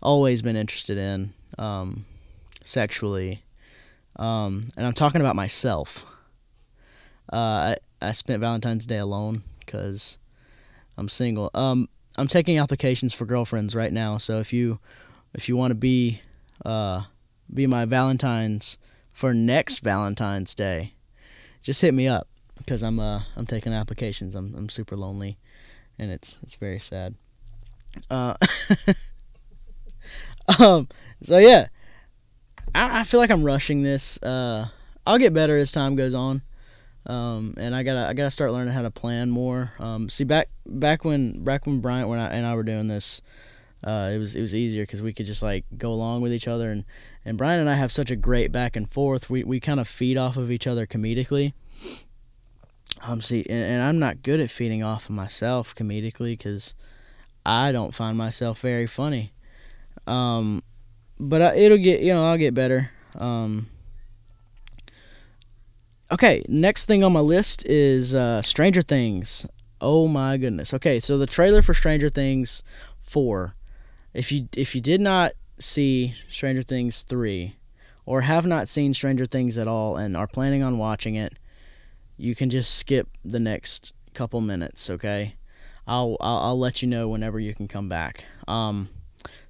always 0.04 0.44
been 0.44 0.56
interested 0.56 1.00
in 1.00 1.34
um, 1.58 2.06
sexually, 2.64 3.44
um, 4.18 4.66
and 4.78 4.86
I'm 4.86 4.94
talking 4.94 5.20
about 5.20 5.36
myself. 5.36 6.06
Uh, 7.32 7.74
I 7.74 7.78
I 8.04 8.12
spent 8.12 8.40
Valentine's 8.40 8.86
Day 8.86 9.00
alone 9.00 9.42
because 9.62 10.20
I'm 10.96 11.10
single. 11.10 11.50
Um, 11.56 11.90
I'm 12.20 12.28
taking 12.28 12.60
applications 12.60 13.16
for 13.16 13.26
girlfriends 13.26 13.74
right 13.74 13.92
now. 13.92 14.18
So 14.18 14.40
if 14.42 14.54
you 14.54 14.78
if 15.34 15.50
you 15.50 15.58
want 15.58 15.72
to 15.72 15.76
be 15.76 16.22
uh, 16.64 17.02
be 17.52 17.66
my 17.66 17.86
Valentine's 17.86 18.78
for 19.12 19.34
next 19.34 19.80
Valentine's 19.80 20.54
Day, 20.54 20.94
just 21.64 21.82
hit 21.82 21.96
me 21.96 22.08
up 22.08 22.28
because 22.58 22.84
I'm 22.84 23.00
uh 23.00 23.22
I'm 23.36 23.46
taking 23.46 23.74
applications. 23.74 24.36
I'm 24.36 24.54
I'm 24.56 24.70
super 24.70 24.96
lonely, 24.96 25.38
and 26.00 26.12
it's 26.12 26.38
it's 26.44 26.56
very 26.56 26.80
sad. 26.80 27.16
Uh, 28.10 28.36
um. 30.60 30.88
So 31.24 31.38
yeah, 31.38 31.68
I, 32.76 33.02
I 33.02 33.04
feel 33.04 33.20
like 33.20 33.32
I'm 33.32 33.44
rushing 33.44 33.84
this. 33.84 34.22
Uh, 34.22 34.68
I'll 35.06 35.18
get 35.18 35.34
better 35.34 35.58
as 35.58 35.72
time 35.72 35.96
goes 35.96 36.14
on. 36.14 36.42
Um, 37.06 37.56
and 37.58 37.76
I 37.76 37.84
gotta 37.84 38.08
I 38.08 38.14
gotta 38.14 38.32
start 38.32 38.52
learning 38.52 38.74
how 38.74 38.82
to 38.82 38.92
plan 38.92 39.30
more. 39.30 39.74
Um, 39.80 40.10
see 40.10 40.24
back 40.24 40.50
back 40.66 41.04
when 41.04 41.44
back 41.44 41.66
when 41.66 41.82
Bryant 41.82 42.10
and 42.10 42.22
I, 42.22 42.28
and 42.28 42.46
I 42.46 42.56
were 42.56 42.64
doing 42.64 42.88
this, 42.88 43.22
uh, 43.84 44.12
it 44.14 44.18
was 44.18 44.36
it 44.36 44.42
was 44.42 44.56
easier 44.56 44.84
because 44.84 45.02
we 45.02 45.12
could 45.12 45.26
just 45.26 45.44
like 45.44 45.66
go 45.78 45.92
along 45.92 46.22
with 46.22 46.34
each 46.34 46.48
other 46.48 46.72
and 46.72 46.86
and 47.26 47.38
Brian 47.38 47.60
and 47.60 47.70
I 47.70 47.76
have 47.76 47.92
such 47.92 48.10
a 48.10 48.16
great 48.16 48.52
back 48.54 48.78
and 48.78 48.90
forth. 48.90 49.30
We 49.30 49.44
we 49.44 49.60
kind 49.60 49.82
of 49.82 49.88
feed 49.88 50.18
off 50.18 50.38
of 50.38 50.50
each 50.50 50.66
other 50.66 50.88
comedically. 50.88 51.54
Um, 53.06 53.22
see, 53.22 53.46
and, 53.50 53.64
and 53.64 53.84
I'm 53.84 54.00
not 54.00 54.24
good 54.24 54.40
at 54.40 54.50
feeding 54.50 54.82
off 54.82 55.10
of 55.10 55.16
myself 55.16 55.76
comedically 55.76 56.38
because 56.38 56.74
I 57.46 57.72
don't 57.74 57.94
find 57.94 58.18
myself 58.18 58.62
very 58.62 58.88
funny. 58.88 59.34
Um, 60.08 60.64
but 61.20 61.42
I, 61.42 61.56
it'll 61.56 61.78
get 61.78 62.00
you 62.02 62.14
know 62.14 62.26
I'll 62.26 62.38
get 62.38 62.54
better. 62.54 62.92
Um, 63.16 63.70
okay, 66.12 66.44
next 66.48 66.86
thing 66.86 67.04
on 67.04 67.14
my 67.14 67.20
list 67.20 67.66
is 67.66 68.16
uh, 68.16 68.42
Stranger 68.42 68.82
Things. 68.82 69.46
Oh 69.82 70.08
my 70.08 70.38
goodness. 70.38 70.74
Okay, 70.74 71.00
so 71.00 71.18
the 71.18 71.28
trailer 71.28 71.62
for 71.62 71.74
Stranger 71.74 72.10
Things 72.10 72.64
four. 73.02 73.56
If 74.14 74.32
you 74.32 74.48
if 74.56 74.76
you 74.76 74.82
did 74.82 75.02
not 75.02 75.34
see 75.60 76.16
Stranger 76.30 76.62
Things 76.62 77.02
three, 77.02 77.58
or 78.06 78.22
have 78.22 78.46
not 78.46 78.70
seen 78.70 78.94
Stranger 78.94 79.26
Things 79.26 79.58
at 79.58 79.68
all 79.68 79.98
and 79.98 80.16
are 80.16 80.28
planning 80.28 80.64
on 80.64 80.78
watching 80.78 81.16
it, 81.16 81.38
you 82.24 82.36
can 82.36 82.50
just 82.50 82.74
skip 82.76 83.10
the 83.26 83.40
next 83.40 83.94
couple 84.14 84.40
minutes. 84.40 84.90
Okay, 84.90 85.36
I'll 85.86 86.16
I'll, 86.22 86.38
I'll 86.38 86.60
let 86.60 86.82
you 86.82 86.88
know 86.88 87.10
whenever 87.10 87.38
you 87.38 87.54
can 87.54 87.68
come 87.68 87.90
back. 87.90 88.24
Um, 88.48 88.88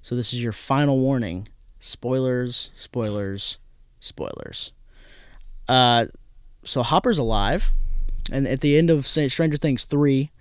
so 0.02 0.16
this 0.16 0.32
is 0.32 0.42
your 0.42 0.52
final 0.52 0.98
warning. 0.98 1.48
Spoilers, 1.78 2.70
spoilers, 2.74 3.58
spoilers. 4.00 4.72
Uh, 5.68 6.06
so 6.64 6.82
Hopper's 6.82 7.18
alive, 7.18 7.70
and 8.32 8.48
at 8.48 8.60
the 8.60 8.76
end 8.76 8.90
of 8.90 9.06
Stranger 9.06 9.56
Things 9.56 9.84
three, 9.84 10.32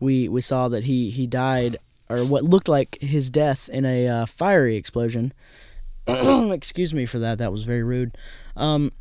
we 0.00 0.26
we 0.26 0.40
saw 0.40 0.68
that 0.68 0.84
he 0.84 1.10
he 1.10 1.26
died 1.26 1.76
or 2.08 2.24
what 2.24 2.44
looked 2.44 2.68
like 2.68 2.96
his 3.02 3.28
death 3.28 3.68
in 3.68 3.84
a 3.84 4.08
uh, 4.08 4.26
fiery 4.26 4.76
explosion. 4.76 5.34
Excuse 6.06 6.94
me 6.94 7.04
for 7.04 7.18
that. 7.18 7.36
That 7.36 7.52
was 7.52 7.64
very 7.64 7.82
rude. 7.82 8.16
Um, 8.56 8.92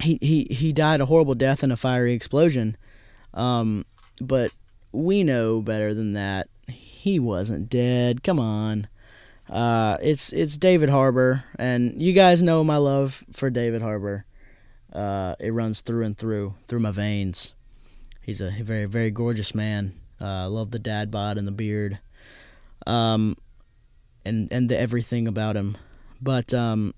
he 0.00 0.18
he 0.20 0.46
he 0.50 0.72
died 0.72 1.00
a 1.00 1.06
horrible 1.06 1.34
death 1.34 1.62
in 1.62 1.70
a 1.70 1.76
fiery 1.76 2.12
explosion. 2.12 2.76
Um, 3.34 3.84
but 4.20 4.54
we 4.92 5.22
know 5.22 5.60
better 5.60 5.94
than 5.94 6.12
that. 6.14 6.48
He 6.68 7.18
wasn't 7.18 7.68
dead. 7.68 8.22
Come 8.22 8.40
on. 8.40 8.88
Uh, 9.48 9.96
it's 10.02 10.32
it's 10.32 10.58
David 10.58 10.90
Harbour, 10.90 11.44
and 11.58 12.00
you 12.00 12.12
guys 12.12 12.42
know 12.42 12.62
my 12.62 12.76
love 12.76 13.24
for 13.32 13.48
David 13.48 13.80
Harbour. 13.82 14.26
Uh, 14.92 15.34
it 15.38 15.52
runs 15.52 15.80
through 15.80 16.04
and 16.04 16.16
through 16.16 16.54
through 16.66 16.80
my 16.80 16.90
veins. 16.90 17.54
He's 18.22 18.40
a 18.40 18.50
very 18.50 18.84
very 18.84 19.10
gorgeous 19.10 19.54
man. 19.54 19.94
Uh, 20.20 20.26
I 20.26 20.44
love 20.46 20.70
the 20.70 20.78
dad 20.78 21.10
bod 21.10 21.38
and 21.38 21.46
the 21.46 21.52
beard, 21.52 21.98
um, 22.86 23.36
and 24.24 24.52
and 24.52 24.68
the 24.68 24.78
everything 24.78 25.26
about 25.26 25.56
him. 25.56 25.76
But 26.20 26.52
um, 26.52 26.92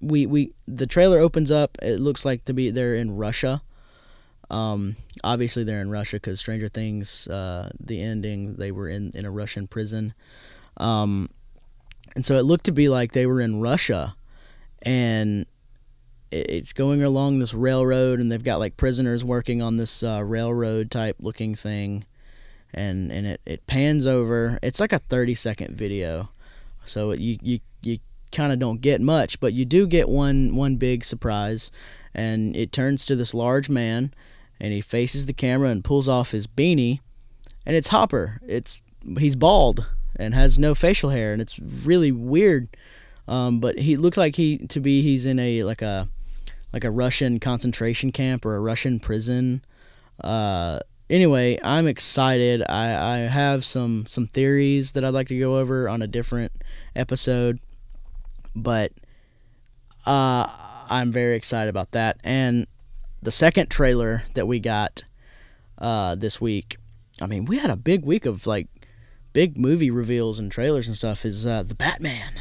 we 0.00 0.26
we 0.26 0.52
the 0.66 0.86
trailer 0.86 1.18
opens 1.18 1.50
up. 1.50 1.78
It 1.82 2.00
looks 2.00 2.24
like 2.24 2.44
to 2.46 2.52
be 2.52 2.70
they're 2.70 2.94
in 2.94 3.16
Russia. 3.16 3.62
Um, 4.48 4.96
obviously 5.24 5.64
they're 5.64 5.80
in 5.80 5.90
Russia 5.90 6.16
because 6.16 6.38
Stranger 6.38 6.68
Things, 6.68 7.26
uh, 7.28 7.70
the 7.80 8.00
ending, 8.00 8.54
they 8.56 8.70
were 8.70 8.88
in 8.88 9.10
in 9.14 9.24
a 9.24 9.30
Russian 9.30 9.66
prison. 9.66 10.14
Um, 10.76 11.30
and 12.14 12.24
so 12.24 12.36
it 12.36 12.44
looked 12.44 12.66
to 12.66 12.72
be 12.72 12.88
like 12.88 13.12
they 13.12 13.26
were 13.26 13.40
in 13.40 13.60
Russia, 13.60 14.16
and 14.82 15.46
it's 16.30 16.72
going 16.72 17.02
along 17.02 17.38
this 17.38 17.54
railroad, 17.54 18.20
and 18.20 18.30
they've 18.30 18.42
got 18.42 18.58
like 18.58 18.76
prisoners 18.76 19.24
working 19.24 19.62
on 19.62 19.76
this 19.76 20.02
uh, 20.02 20.22
railroad 20.24 20.90
type 20.90 21.16
looking 21.18 21.54
thing, 21.54 22.04
and 22.72 23.10
and 23.10 23.26
it, 23.26 23.40
it 23.46 23.66
pans 23.66 24.06
over. 24.06 24.58
It's 24.62 24.80
like 24.80 24.92
a 24.92 24.98
thirty 24.98 25.34
second 25.34 25.76
video, 25.76 26.30
so 26.84 27.12
you 27.12 27.38
you 27.42 27.60
you 27.82 27.98
kind 28.32 28.52
of 28.52 28.58
don't 28.58 28.80
get 28.80 29.00
much, 29.00 29.40
but 29.40 29.52
you 29.52 29.64
do 29.64 29.86
get 29.86 30.08
one 30.08 30.54
one 30.56 30.76
big 30.76 31.04
surprise, 31.04 31.70
and 32.14 32.56
it 32.56 32.72
turns 32.72 33.06
to 33.06 33.16
this 33.16 33.34
large 33.34 33.68
man, 33.68 34.12
and 34.60 34.72
he 34.72 34.80
faces 34.80 35.26
the 35.26 35.32
camera 35.32 35.68
and 35.68 35.84
pulls 35.84 36.08
off 36.08 36.30
his 36.30 36.46
beanie, 36.46 37.00
and 37.64 37.76
it's 37.76 37.88
Hopper. 37.88 38.40
It's 38.46 38.82
he's 39.18 39.36
bald 39.36 39.86
and 40.16 40.34
has 40.34 40.58
no 40.58 40.74
facial 40.74 41.10
hair, 41.10 41.32
and 41.32 41.42
it's 41.42 41.58
really 41.58 42.12
weird. 42.12 42.68
Um, 43.28 43.60
but 43.60 43.78
he 43.78 43.96
looks 43.96 44.16
like 44.16 44.36
he 44.36 44.58
to 44.58 44.80
be 44.80 45.02
he's 45.02 45.26
in 45.26 45.38
a 45.38 45.64
like 45.64 45.82
a 45.82 46.08
like 46.72 46.84
a 46.84 46.90
Russian 46.90 47.40
concentration 47.40 48.12
camp 48.12 48.44
or 48.44 48.56
a 48.56 48.60
Russian 48.60 49.00
prison. 49.00 49.62
Uh, 50.22 50.80
anyway, 51.10 51.58
I'm 51.62 51.86
excited. 51.86 52.62
I, 52.68 53.14
I 53.14 53.16
have 53.18 53.64
some 53.64 54.06
some 54.08 54.26
theories 54.26 54.92
that 54.92 55.04
I'd 55.04 55.14
like 55.14 55.28
to 55.28 55.38
go 55.38 55.56
over 55.56 55.88
on 55.88 56.02
a 56.02 56.06
different 56.06 56.52
episode, 56.94 57.60
but 58.56 58.92
uh, 60.06 60.46
I'm 60.88 61.12
very 61.12 61.36
excited 61.36 61.68
about 61.68 61.92
that. 61.92 62.18
And 62.24 62.66
the 63.22 63.30
second 63.30 63.70
trailer 63.70 64.24
that 64.34 64.46
we 64.46 64.60
got 64.60 65.04
uh, 65.78 66.14
this 66.14 66.40
week, 66.40 66.78
I 67.20 67.26
mean, 67.26 67.44
we 67.44 67.58
had 67.58 67.70
a 67.70 67.76
big 67.76 68.04
week 68.04 68.26
of 68.26 68.46
like 68.46 68.68
big 69.32 69.58
movie 69.58 69.90
reveals 69.90 70.38
and 70.38 70.50
trailers 70.50 70.86
and 70.86 70.96
stuff. 70.96 71.24
Is 71.24 71.46
uh, 71.46 71.62
the 71.62 71.74
Batman. 71.74 72.32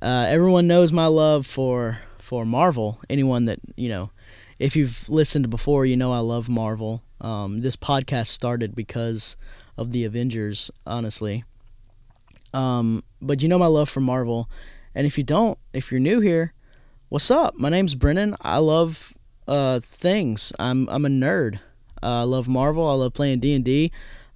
Uh, 0.00 0.26
everyone 0.28 0.66
knows 0.66 0.92
my 0.92 1.06
love 1.06 1.46
for 1.46 1.98
for 2.18 2.44
Marvel. 2.44 3.00
Anyone 3.08 3.44
that 3.44 3.60
you 3.76 3.88
know, 3.88 4.10
if 4.58 4.76
you've 4.76 5.08
listened 5.08 5.48
before, 5.48 5.86
you 5.86 5.96
know 5.96 6.12
I 6.12 6.18
love 6.18 6.48
Marvel. 6.48 7.02
Um, 7.20 7.60
this 7.60 7.76
podcast 7.76 8.26
started 8.28 8.74
because 8.74 9.36
of 9.76 9.92
the 9.92 10.04
Avengers, 10.04 10.70
honestly. 10.86 11.44
Um, 12.52 13.02
but 13.20 13.42
you 13.42 13.48
know 13.48 13.58
my 13.58 13.66
love 13.66 13.88
for 13.88 14.00
Marvel, 14.00 14.50
and 14.94 15.06
if 15.06 15.16
you 15.16 15.24
don't, 15.24 15.58
if 15.72 15.90
you're 15.90 16.00
new 16.00 16.20
here, 16.20 16.52
what's 17.08 17.30
up? 17.30 17.54
My 17.56 17.68
name's 17.68 17.94
Brennan. 17.94 18.36
I 18.40 18.58
love 18.58 19.14
uh, 19.48 19.80
things. 19.80 20.52
I'm 20.58 20.88
I'm 20.88 21.04
a 21.04 21.08
nerd. 21.08 21.56
Uh, 22.02 22.20
I 22.20 22.22
love 22.22 22.48
Marvel. 22.48 22.88
I 22.88 22.94
love 22.94 23.12
playing 23.12 23.40
D 23.40 23.54
and 23.54 23.64
D. 23.64 23.92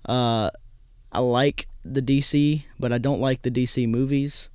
Uh, 0.08 0.50
I 1.12 1.20
like 1.20 1.66
the 1.84 2.02
DC, 2.02 2.64
but 2.78 2.92
I 2.92 2.98
don't 2.98 3.20
like 3.20 3.42
the 3.42 3.50
DC 3.50 3.88
movies 3.88 4.50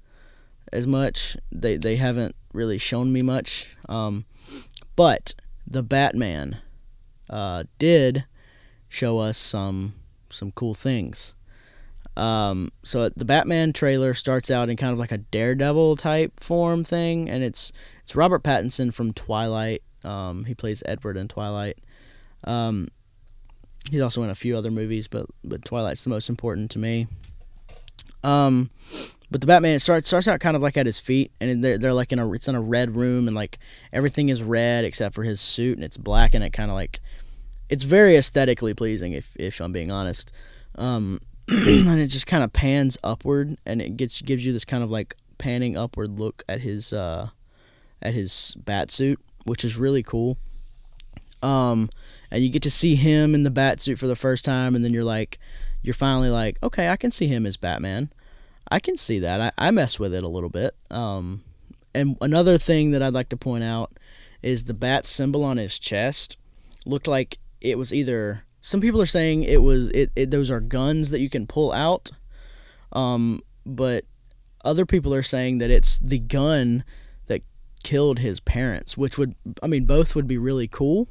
as 0.71 0.87
much. 0.87 1.37
They 1.51 1.77
they 1.77 1.97
haven't 1.97 2.35
really 2.53 2.77
shown 2.77 3.11
me 3.13 3.21
much. 3.21 3.75
Um, 3.87 4.25
but 4.95 5.33
the 5.67 5.83
Batman 5.83 6.57
uh, 7.29 7.63
did 7.79 8.25
show 8.89 9.19
us 9.19 9.37
some 9.37 9.95
some 10.29 10.51
cool 10.51 10.73
things. 10.73 11.33
Um, 12.17 12.71
so 12.83 13.09
the 13.09 13.25
Batman 13.25 13.73
trailer 13.73 14.13
starts 14.13 14.51
out 14.51 14.69
in 14.69 14.77
kind 14.77 14.91
of 14.93 14.99
like 14.99 15.11
a 15.11 15.17
Daredevil 15.17 15.95
type 15.97 16.39
form 16.39 16.83
thing, 16.83 17.29
and 17.29 17.43
it's 17.43 17.71
it's 18.03 18.15
Robert 18.15 18.43
Pattinson 18.43 18.93
from 18.93 19.13
Twilight. 19.13 19.81
Um, 20.03 20.45
he 20.45 20.53
plays 20.53 20.83
Edward 20.85 21.17
in 21.17 21.27
Twilight. 21.27 21.77
Um, 22.43 22.89
he's 23.89 24.01
also 24.01 24.23
in 24.23 24.29
a 24.29 24.35
few 24.35 24.57
other 24.57 24.71
movies, 24.71 25.07
but 25.07 25.25
but 25.43 25.63
Twilight's 25.63 26.03
the 26.03 26.09
most 26.09 26.29
important 26.29 26.71
to 26.71 26.79
me. 26.79 27.07
Um, 28.23 28.69
but 29.31 29.41
the 29.41 29.47
Batman 29.47 29.79
starts 29.79 30.07
starts 30.07 30.27
out 30.27 30.41
kind 30.41 30.55
of 30.55 30.61
like 30.61 30.75
at 30.75 30.85
his 30.85 30.99
feet, 30.99 31.31
and 31.39 31.63
they're 31.63 31.77
they're 31.77 31.93
like 31.93 32.11
in 32.11 32.19
a 32.19 32.31
it's 32.33 32.49
in 32.49 32.55
a 32.55 32.61
red 32.61 32.95
room, 32.95 33.27
and 33.27 33.35
like 33.35 33.57
everything 33.93 34.29
is 34.29 34.43
red 34.43 34.83
except 34.83 35.15
for 35.15 35.23
his 35.23 35.39
suit, 35.39 35.77
and 35.77 35.85
it's 35.85 35.97
black, 35.97 36.33
and 36.33 36.43
it 36.43 36.51
kind 36.51 36.69
of 36.69 36.75
like 36.75 36.99
it's 37.69 37.85
very 37.85 38.17
aesthetically 38.17 38.73
pleasing, 38.73 39.13
if 39.13 39.33
if 39.37 39.61
I'm 39.61 39.71
being 39.71 39.91
honest. 39.91 40.33
Um, 40.75 41.21
and 41.47 41.99
it 41.99 42.07
just 42.07 42.27
kind 42.27 42.43
of 42.43 42.53
pans 42.53 42.97
upward, 43.03 43.57
and 43.65 43.81
it 43.81 43.97
gets 43.97 44.21
gives 44.21 44.45
you 44.45 44.53
this 44.53 44.65
kind 44.65 44.83
of 44.83 44.91
like 44.91 45.15
panning 45.37 45.75
upward 45.75 46.19
look 46.19 46.43
at 46.47 46.61
his 46.61 46.93
uh 46.93 47.29
at 48.01 48.13
his 48.13 48.55
bat 48.59 48.91
suit, 48.91 49.19
which 49.45 49.63
is 49.63 49.77
really 49.77 50.03
cool. 50.03 50.37
Um, 51.43 51.89
and 52.29 52.43
you 52.43 52.49
get 52.49 52.61
to 52.63 52.71
see 52.71 52.95
him 52.95 53.33
in 53.33 53.43
the 53.43 53.49
bat 53.49 53.81
suit 53.81 53.99
for 53.99 54.07
the 54.07 54.15
first 54.15 54.45
time, 54.45 54.75
and 54.75 54.85
then 54.85 54.93
you're 54.93 55.03
like, 55.03 55.39
you're 55.81 55.93
finally 55.93 56.29
like, 56.29 56.57
okay, 56.63 56.89
I 56.89 56.97
can 56.97 57.11
see 57.11 57.27
him 57.27 57.45
as 57.45 57.57
Batman. 57.57 58.11
I 58.69 58.79
can 58.79 58.97
see 58.97 59.19
that. 59.19 59.41
I, 59.41 59.67
I 59.67 59.71
mess 59.71 59.99
with 59.99 60.13
it 60.13 60.23
a 60.23 60.27
little 60.27 60.49
bit. 60.49 60.75
Um, 60.89 61.43
and 61.93 62.17
another 62.21 62.57
thing 62.57 62.91
that 62.91 63.03
I'd 63.03 63.13
like 63.13 63.29
to 63.29 63.37
point 63.37 63.63
out 63.63 63.91
is 64.41 64.63
the 64.63 64.73
bat 64.73 65.05
symbol 65.05 65.43
on 65.43 65.57
his 65.57 65.77
chest 65.77 66.37
looked 66.85 67.07
like 67.07 67.37
it 67.59 67.77
was 67.77 67.93
either. 67.93 68.43
Some 68.61 68.79
people 68.79 69.01
are 69.01 69.07
saying 69.07 69.43
it 69.43 69.63
was 69.63 69.89
it, 69.89 70.11
it 70.15 70.29
those 70.29 70.51
are 70.51 70.59
guns 70.59 71.09
that 71.09 71.19
you 71.19 71.29
can 71.29 71.47
pull 71.47 71.71
out, 71.71 72.11
um, 72.93 73.41
but 73.65 74.05
other 74.63 74.85
people 74.85 75.13
are 75.15 75.23
saying 75.23 75.57
that 75.57 75.71
it's 75.71 75.97
the 75.97 76.19
gun 76.19 76.83
that 77.25 77.41
killed 77.83 78.19
his 78.19 78.39
parents, 78.39 78.95
which 78.95 79.17
would 79.17 79.35
I 79.63 79.67
mean 79.67 79.85
both 79.85 80.15
would 80.15 80.27
be 80.27 80.37
really 80.37 80.67
cool. 80.67 81.07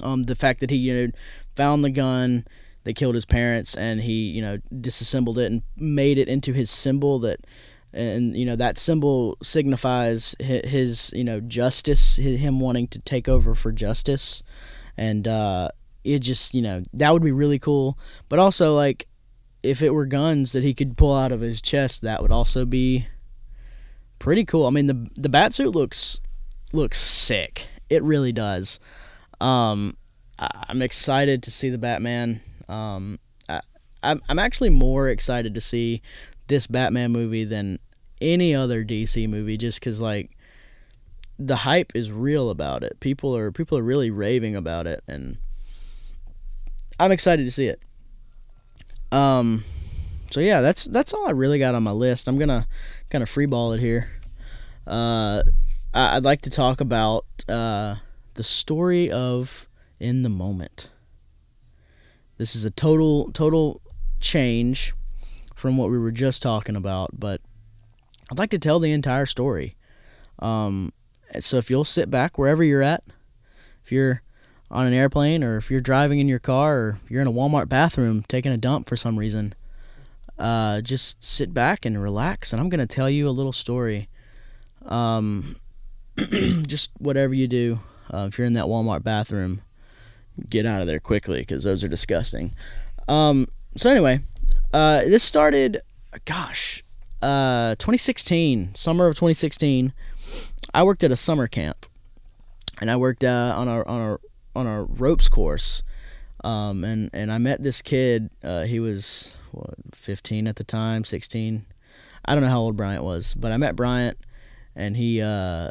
Um, 0.00 0.22
the 0.22 0.36
fact 0.36 0.60
that 0.60 0.70
he 0.70 0.76
you 0.76 0.94
know 0.94 1.12
found 1.56 1.84
the 1.84 1.90
gun, 1.90 2.46
they 2.84 2.92
killed 2.92 3.16
his 3.16 3.26
parents, 3.26 3.76
and 3.76 4.02
he 4.02 4.30
you 4.30 4.40
know 4.40 4.58
disassembled 4.80 5.38
it 5.38 5.50
and 5.50 5.62
made 5.76 6.18
it 6.18 6.28
into 6.28 6.52
his 6.52 6.70
symbol 6.70 7.18
that. 7.20 7.40
And 7.96 8.36
you 8.36 8.44
know 8.44 8.56
that 8.56 8.76
symbol 8.76 9.38
signifies 9.40 10.34
his, 10.40 11.12
you 11.14 11.22
know 11.22 11.38
justice, 11.38 12.16
him 12.16 12.58
wanting 12.58 12.88
to 12.88 12.98
take 12.98 13.28
over 13.28 13.54
for 13.54 13.70
justice, 13.70 14.42
and 14.96 15.28
uh, 15.28 15.68
it 16.04 16.20
just 16.20 16.54
you 16.54 16.62
know 16.62 16.82
that 16.92 17.12
would 17.12 17.22
be 17.22 17.32
really 17.32 17.58
cool. 17.58 17.98
But 18.28 18.38
also 18.38 18.74
like 18.76 19.08
if 19.62 19.82
it 19.82 19.90
were 19.90 20.06
guns 20.06 20.52
that 20.52 20.62
he 20.62 20.74
could 20.74 20.96
pull 20.96 21.14
out 21.14 21.32
of 21.32 21.40
his 21.40 21.62
chest, 21.62 22.02
that 22.02 22.22
would 22.22 22.30
also 22.30 22.64
be 22.64 23.06
pretty 24.18 24.44
cool. 24.44 24.66
I 24.66 24.70
mean 24.70 24.86
the 24.86 25.10
the 25.16 25.28
bat 25.28 25.54
suit 25.54 25.74
looks 25.74 26.20
looks 26.72 27.00
sick. 27.00 27.66
It 27.88 28.02
really 28.02 28.32
does. 28.32 28.78
Um, 29.40 29.96
I'm 30.38 30.82
excited 30.82 31.42
to 31.44 31.50
see 31.50 31.70
the 31.70 31.78
Batman. 31.78 32.40
Um, 32.68 33.18
I, 33.48 33.60
I'm 34.02 34.20
I'm 34.28 34.38
actually 34.38 34.70
more 34.70 35.08
excited 35.08 35.54
to 35.54 35.60
see 35.60 36.02
this 36.48 36.66
Batman 36.66 37.12
movie 37.12 37.44
than 37.44 37.78
any 38.20 38.54
other 38.54 38.84
DC 38.84 39.28
movie, 39.28 39.56
just 39.56 39.80
because 39.80 40.00
like 40.00 40.30
the 41.38 41.56
hype 41.56 41.92
is 41.94 42.12
real 42.12 42.50
about 42.50 42.82
it. 42.82 43.00
People 43.00 43.36
are 43.36 43.52
people 43.52 43.78
are 43.78 43.82
really 43.82 44.10
raving 44.10 44.56
about 44.56 44.86
it, 44.86 45.02
and 45.06 45.38
I'm 46.98 47.12
excited 47.12 47.44
to 47.44 47.50
see 47.50 47.66
it. 47.66 47.80
Um, 49.12 49.64
so 50.30 50.40
yeah, 50.40 50.60
that's 50.60 50.84
that's 50.84 51.12
all 51.12 51.26
I 51.26 51.30
really 51.30 51.58
got 51.58 51.74
on 51.74 51.82
my 51.82 51.92
list. 51.92 52.28
I'm 52.28 52.38
gonna 52.38 52.66
kind 53.10 53.22
of 53.22 53.30
freeball 53.30 53.74
it 53.74 53.80
here. 53.80 54.10
Uh, 54.86 55.42
I, 55.92 56.14
would 56.14 56.24
like 56.24 56.42
to 56.42 56.50
talk 56.50 56.80
about 56.80 57.24
uh, 57.48 57.96
the 58.34 58.42
story 58.42 59.10
of 59.10 59.68
in 60.00 60.22
the 60.22 60.28
moment. 60.28 60.90
This 62.36 62.56
is 62.56 62.64
a 62.64 62.70
total 62.70 63.30
total 63.32 63.80
change 64.20 64.92
from 65.54 65.76
what 65.76 65.90
we 65.90 65.98
were 65.98 66.10
just 66.10 66.42
talking 66.42 66.76
about, 66.76 67.18
but 67.18 67.40
I'd 68.30 68.38
like 68.38 68.50
to 68.50 68.58
tell 68.58 68.80
the 68.80 68.92
entire 68.92 69.26
story. 69.26 69.76
Um, 70.40 70.92
so 71.38 71.58
if 71.58 71.70
you'll 71.70 71.84
sit 71.84 72.10
back 72.10 72.36
wherever 72.38 72.64
you're 72.64 72.82
at, 72.82 73.04
if 73.84 73.92
you're 73.92 74.22
on 74.70 74.86
an 74.86 74.92
airplane 74.92 75.44
or 75.44 75.56
if 75.56 75.70
you're 75.70 75.80
driving 75.80 76.18
in 76.18 76.28
your 76.28 76.38
car 76.38 76.76
or 76.76 76.98
you're 77.08 77.22
in 77.22 77.28
a 77.28 77.32
Walmart 77.32 77.68
bathroom 77.68 78.24
taking 78.28 78.52
a 78.52 78.56
dump 78.56 78.88
for 78.88 78.96
some 78.96 79.18
reason, 79.18 79.54
uh, 80.38 80.80
just 80.80 81.22
sit 81.22 81.54
back 81.54 81.84
and 81.84 82.02
relax. 82.02 82.52
And 82.52 82.60
I'm 82.60 82.68
going 82.68 82.86
to 82.86 82.94
tell 82.94 83.08
you 83.08 83.28
a 83.28 83.30
little 83.30 83.52
story. 83.52 84.08
Um, 84.86 85.56
just 86.66 86.90
whatever 86.98 87.34
you 87.34 87.48
do, 87.48 87.80
uh, 88.12 88.26
if 88.28 88.38
you're 88.38 88.46
in 88.46 88.52
that 88.54 88.66
Walmart 88.66 89.02
bathroom, 89.02 89.62
get 90.48 90.66
out 90.66 90.80
of 90.80 90.86
there 90.86 91.00
quickly 91.00 91.40
because 91.40 91.64
those 91.64 91.84
are 91.84 91.88
disgusting. 91.88 92.52
Um, 93.08 93.46
so, 93.76 93.90
anyway, 93.90 94.20
uh, 94.72 95.00
this 95.02 95.22
started, 95.22 95.80
gosh, 96.24 96.84
uh, 97.22 97.74
2016, 97.76 98.74
summer 98.74 99.06
of 99.06 99.14
2016. 99.14 99.92
I 100.72 100.82
worked 100.82 101.04
at 101.04 101.12
a 101.12 101.16
summer 101.16 101.46
camp 101.46 101.86
and 102.80 102.90
I 102.90 102.96
worked 102.96 103.24
uh, 103.24 103.54
on 103.56 103.68
a 103.68 103.82
on 103.84 104.00
a 104.00 104.18
on 104.54 104.66
a 104.66 104.84
ropes 104.84 105.28
course, 105.28 105.82
um, 106.42 106.84
and 106.84 107.10
and 107.12 107.32
I 107.32 107.38
met 107.38 107.62
this 107.62 107.82
kid. 107.82 108.30
Uh, 108.42 108.62
he 108.62 108.80
was 108.80 109.34
what, 109.52 109.74
15 109.92 110.46
at 110.46 110.56
the 110.56 110.64
time, 110.64 111.04
16. 111.04 111.66
I 112.24 112.34
don't 112.34 112.42
know 112.42 112.50
how 112.50 112.60
old 112.60 112.76
Bryant 112.76 113.04
was, 113.04 113.34
but 113.34 113.52
I 113.52 113.56
met 113.56 113.76
Bryant, 113.76 114.18
and 114.74 114.96
he 114.96 115.20
uh, 115.20 115.70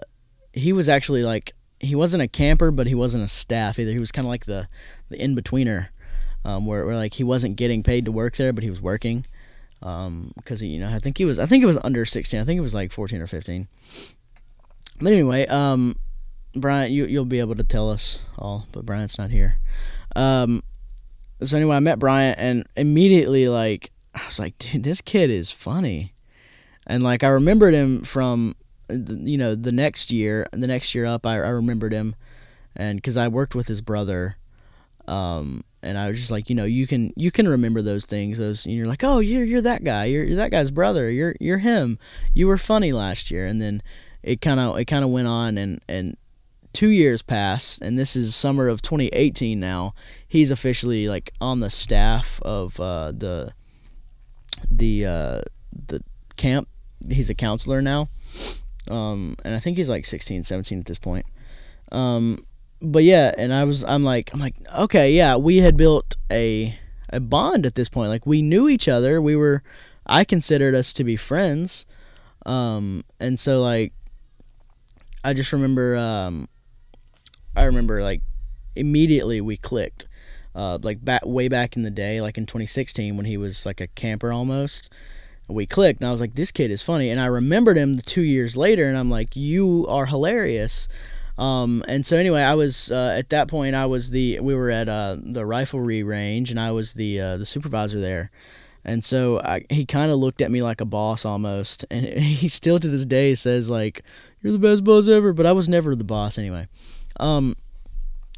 he 0.52 0.74
was 0.74 0.88
actually 0.90 1.24
like 1.24 1.54
he 1.80 1.96
wasn't 1.96 2.24
a 2.24 2.28
camper, 2.28 2.72
but 2.72 2.88
he 2.88 2.96
wasn't 2.96 3.24
a 3.24 3.28
staff 3.28 3.80
either. 3.80 3.92
He 3.92 4.00
was 4.00 4.12
kind 4.12 4.26
of 4.26 4.30
like 4.30 4.46
the 4.46 4.68
the 5.10 5.22
in 5.22 5.36
betweener, 5.36 5.90
um, 6.46 6.66
where 6.66 6.86
where 6.86 6.96
like 6.96 7.16
he 7.16 7.24
wasn't 7.24 7.56
getting 7.56 7.84
paid 7.84 8.06
to 8.06 8.12
work 8.12 8.36
there, 8.38 8.54
but 8.54 8.64
he 8.64 8.70
was 8.70 8.82
working. 8.82 9.26
Um, 9.82 10.32
because 10.38 10.62
he, 10.62 10.68
you 10.68 10.80
know, 10.80 10.88
I 10.88 11.00
think 11.00 11.18
he 11.18 11.26
was, 11.26 11.40
I 11.40 11.46
think 11.46 11.62
it 11.62 11.66
was 11.66 11.78
under 11.84 12.06
16. 12.06 12.40
I 12.40 12.46
think 12.46 12.58
it 12.58 12.62
was 12.62 12.74
like 12.74 12.94
14 12.94 13.22
or 13.22 13.28
15. 13.28 13.68
But 15.02 15.12
anyway, 15.12 15.46
um, 15.48 15.98
Bryant, 16.56 16.92
you 16.92 17.06
you'll 17.06 17.26
be 17.26 17.40
able 17.40 17.56
to 17.56 17.64
tell 17.64 17.90
us 17.90 18.20
all, 18.38 18.68
but 18.72 18.86
Bryant's 18.86 19.18
not 19.18 19.32
here. 19.32 19.56
Um, 20.16 20.64
so 21.42 21.58
anyway, 21.58 21.76
I 21.76 21.80
met 21.80 22.00
Bryant, 22.00 22.38
and 22.40 22.66
immediately, 22.76 23.48
like, 23.48 23.92
I 24.14 24.26
was 24.26 24.40
like, 24.40 24.58
dude, 24.60 24.84
this 24.84 25.02
kid 25.02 25.30
is 25.30 25.52
funny, 25.52 26.14
and 26.86 27.04
like, 27.04 27.24
I 27.24 27.28
remembered 27.28 27.74
him 27.74 28.04
from, 28.04 28.56
you 28.90 29.38
know, 29.38 29.56
the 29.56 29.72
next 29.72 30.12
year, 30.12 30.48
the 30.52 30.68
next 30.68 30.94
year 30.94 31.06
up, 31.06 31.26
I, 31.26 31.36
I 31.36 31.50
remembered 31.50 31.92
him, 31.92 32.16
and 32.76 32.98
because 32.98 33.18
I 33.18 33.28
worked 33.28 33.56
with 33.56 33.68
his 33.68 33.82
brother, 33.82 34.38
um, 35.08 35.64
and 35.82 35.98
I 35.98 36.10
was 36.10 36.20
just 36.20 36.32
like, 36.32 36.50
you 36.50 36.56
know, 36.56 36.66
you 36.66 36.88
can 36.88 37.12
you 37.16 37.30
can 37.30 37.48
remember 37.48 37.82
those 37.82 38.06
things. 38.06 38.38
Those 38.38 38.66
and 38.66 38.74
you're 38.74 38.88
like, 38.88 39.04
oh, 39.04 39.20
you're 39.20 39.44
you're 39.44 39.62
that 39.62 39.84
guy. 39.84 40.06
You're 40.06 40.24
you're 40.24 40.38
that 40.38 40.52
guy's 40.52 40.72
brother. 40.72 41.10
You're 41.10 41.36
you're 41.42 41.58
him. 41.58 42.00
You 42.34 42.48
were 42.48 42.58
funny 42.58 42.94
last 42.94 43.30
year, 43.30 43.46
and 43.46 43.62
then 43.62 43.84
it 44.22 44.40
kind 44.40 44.60
of 44.60 44.78
it 44.80 44.86
kind 44.86 45.04
of 45.04 45.10
went 45.10 45.28
on, 45.28 45.58
and 45.58 45.82
and 45.90 46.16
two 46.74 46.90
years 46.90 47.22
pass, 47.22 47.78
and 47.78 47.98
this 47.98 48.16
is 48.16 48.36
summer 48.36 48.68
of 48.68 48.82
2018 48.82 49.60
now. 49.60 49.94
He's 50.28 50.52
officially 50.52 51.08
like 51.08 51.34
on 51.40 51.60
the 51.60 51.70
staff 51.70 52.42
of 52.42 52.80
uh, 52.80 53.12
the 53.12 53.54
the 54.70 55.06
uh, 55.06 55.42
the 55.88 56.04
camp. 56.36 56.68
He's 57.08 57.30
a 57.30 57.36
counselor 57.36 57.82
now, 57.82 58.10
um, 58.90 59.36
and 59.46 59.56
I 59.56 59.60
think 59.60 59.78
he's 59.78 59.90
like 59.90 60.06
16, 60.06 60.44
17 60.44 60.80
at 60.80 60.86
this 60.86 61.00
point. 61.00 61.26
Um, 61.92 62.46
but 62.82 63.04
yeah, 63.04 63.34
and 63.38 63.54
I 63.54 63.64
was 63.64 63.84
I'm 63.84 64.04
like 64.04 64.34
I'm 64.34 64.40
like 64.40 64.56
okay, 64.76 65.12
yeah, 65.12 65.36
we 65.36 65.58
had 65.58 65.78
built 65.78 66.18
a 66.32 66.78
a 67.10 67.20
bond 67.20 67.66
at 67.66 67.76
this 67.76 67.90
point. 67.90 68.10
Like 68.10 68.26
we 68.26 68.42
knew 68.42 68.68
each 68.68 68.88
other. 68.88 69.22
We 69.22 69.36
were 69.36 69.64
I 70.06 70.24
considered 70.24 70.76
us 70.76 70.92
to 70.94 71.04
be 71.04 71.16
friends. 71.16 71.86
Um, 72.46 73.06
and 73.20 73.40
so 73.40 73.62
like 73.62 73.94
I 75.24 75.34
just 75.34 75.54
remember 75.54 75.96
um, 75.96 76.50
I 77.56 77.64
remember 77.64 78.02
like 78.04 78.22
immediately 78.76 79.42
we 79.42 79.58
clicked. 79.58 80.08
Uh, 80.56 80.78
like 80.84 81.04
back 81.04 81.26
way 81.26 81.48
back 81.48 81.76
in 81.76 81.82
the 81.82 81.90
day, 81.90 82.22
like 82.22 82.38
in 82.38 82.46
2016 82.46 83.18
when 83.18 83.26
he 83.26 83.38
was 83.38 83.66
like 83.66 83.82
a 83.82 83.88
camper 83.88 84.32
almost. 84.32 84.92
We 85.48 85.66
clicked, 85.66 86.00
and 86.00 86.08
I 86.08 86.12
was 86.12 86.22
like, 86.22 86.36
"This 86.36 86.52
kid 86.52 86.70
is 86.70 86.84
funny." 86.84 87.10
And 87.10 87.20
I 87.20 87.26
remembered 87.26 87.76
him 87.76 87.98
two 87.98 88.22
years 88.22 88.56
later, 88.56 88.88
and 88.88 88.96
I'm 88.96 89.10
like, 89.10 89.36
"You 89.36 89.86
are 89.90 90.06
hilarious." 90.06 90.88
Um, 91.38 91.84
and 91.88 92.06
so 92.06 92.18
anyway, 92.18 92.42
I 92.42 92.54
was 92.56 92.92
uh, 92.92 93.16
at 93.18 93.30
that 93.30 93.48
point. 93.48 93.76
I 93.76 93.86
was 93.86 94.12
the 94.12 94.40
we 94.40 94.56
were 94.56 94.70
at 94.70 94.88
uh, 94.88 95.18
the 95.20 95.42
riflery 95.42 96.06
range, 96.06 96.52
and 96.52 96.60
I 96.60 96.72
was 96.72 96.94
the 96.94 97.20
uh, 97.20 97.38
the 97.38 97.46
supervisor 97.46 98.00
there. 98.00 98.32
And 98.86 99.04
so 99.04 99.40
I, 99.40 99.66
he 99.70 99.86
kind 99.86 100.12
of 100.12 100.20
looked 100.20 100.42
at 100.42 100.52
me 100.52 100.62
like 100.62 100.82
a 100.82 100.86
boss 100.86 101.26
almost, 101.26 101.86
and 101.90 102.06
he 102.20 102.48
still 102.48 102.80
to 102.80 102.88
this 102.88 103.06
day 103.06 103.34
says 103.36 103.70
like, 103.70 104.04
"You're 104.42 104.54
the 104.54 104.60
best 104.60 104.84
boss 104.84 105.08
ever," 105.08 105.34
but 105.34 105.46
I 105.46 105.52
was 105.52 105.68
never 105.68 105.96
the 105.96 106.04
boss 106.04 106.38
anyway. 106.38 106.68
Um, 107.20 107.56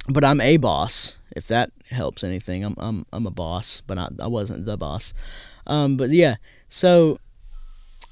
but 0.08 0.24
I'm 0.24 0.42
a 0.42 0.58
boss. 0.58 1.20
If 1.36 1.48
that 1.48 1.72
helps 1.90 2.24
anything, 2.24 2.64
I'm 2.64 2.76
I'm 2.78 3.06
I'm 3.12 3.28
a 3.28 3.32
boss, 3.32 3.82
but 3.86 3.96
not, 3.96 4.14
I 4.22 4.28
wasn't 4.28 4.66
the 4.66 4.78
boss. 4.78 5.14
Um, 5.68 5.98
but 5.98 6.10
yeah, 6.10 6.36
so 6.70 7.20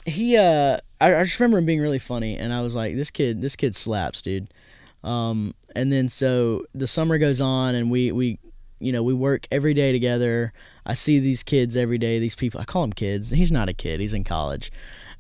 he 0.06 0.38
uh, 0.38 0.78
I, 1.00 1.16
I 1.16 1.24
just 1.24 1.40
remember 1.40 1.60
him 1.60 1.66
being 1.66 1.82
really 1.82 2.00
funny, 2.00 2.38
and 2.38 2.54
I 2.54 2.62
was 2.62 2.76
like, 2.76 2.96
this 2.96 3.12
kid, 3.12 3.42
this 3.42 3.56
kid 3.56 3.76
slaps, 3.76 4.22
dude. 4.22 4.54
Um, 5.04 5.54
and 5.76 5.92
then 5.92 6.10
so 6.10 6.66
the 6.74 6.88
summer 6.88 7.18
goes 7.18 7.42
on, 7.42 7.76
and 7.76 7.92
we 7.92 8.12
we 8.12 8.40
you 8.80 8.92
know 8.92 9.04
we 9.04 9.14
work 9.14 9.48
every 9.52 9.74
day 9.74 9.92
together. 9.92 10.54
I 10.86 10.96
see 10.96 11.20
these 11.20 11.44
kids 11.44 11.78
every 11.78 11.98
day. 11.98 12.20
These 12.20 12.36
people, 12.36 12.60
I 12.60 12.66
call 12.66 12.84
them 12.84 12.94
kids. 12.94 13.30
He's 13.30 13.52
not 13.52 13.70
a 13.70 13.74
kid. 13.74 14.00
He's 14.00 14.14
in 14.14 14.24
college. 14.24 14.72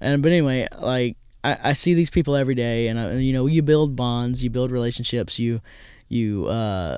And 0.01 0.21
but 0.21 0.31
anyway, 0.31 0.67
like 0.77 1.17
I, 1.43 1.57
I 1.63 1.73
see 1.73 1.93
these 1.93 2.09
people 2.09 2.35
every 2.35 2.55
day, 2.55 2.87
and 2.87 2.99
I, 2.99 3.13
you 3.13 3.33
know, 3.33 3.45
you 3.45 3.61
build 3.61 3.95
bonds, 3.95 4.43
you 4.43 4.49
build 4.49 4.71
relationships, 4.71 5.39
you 5.39 5.61
you 6.09 6.47
uh, 6.47 6.97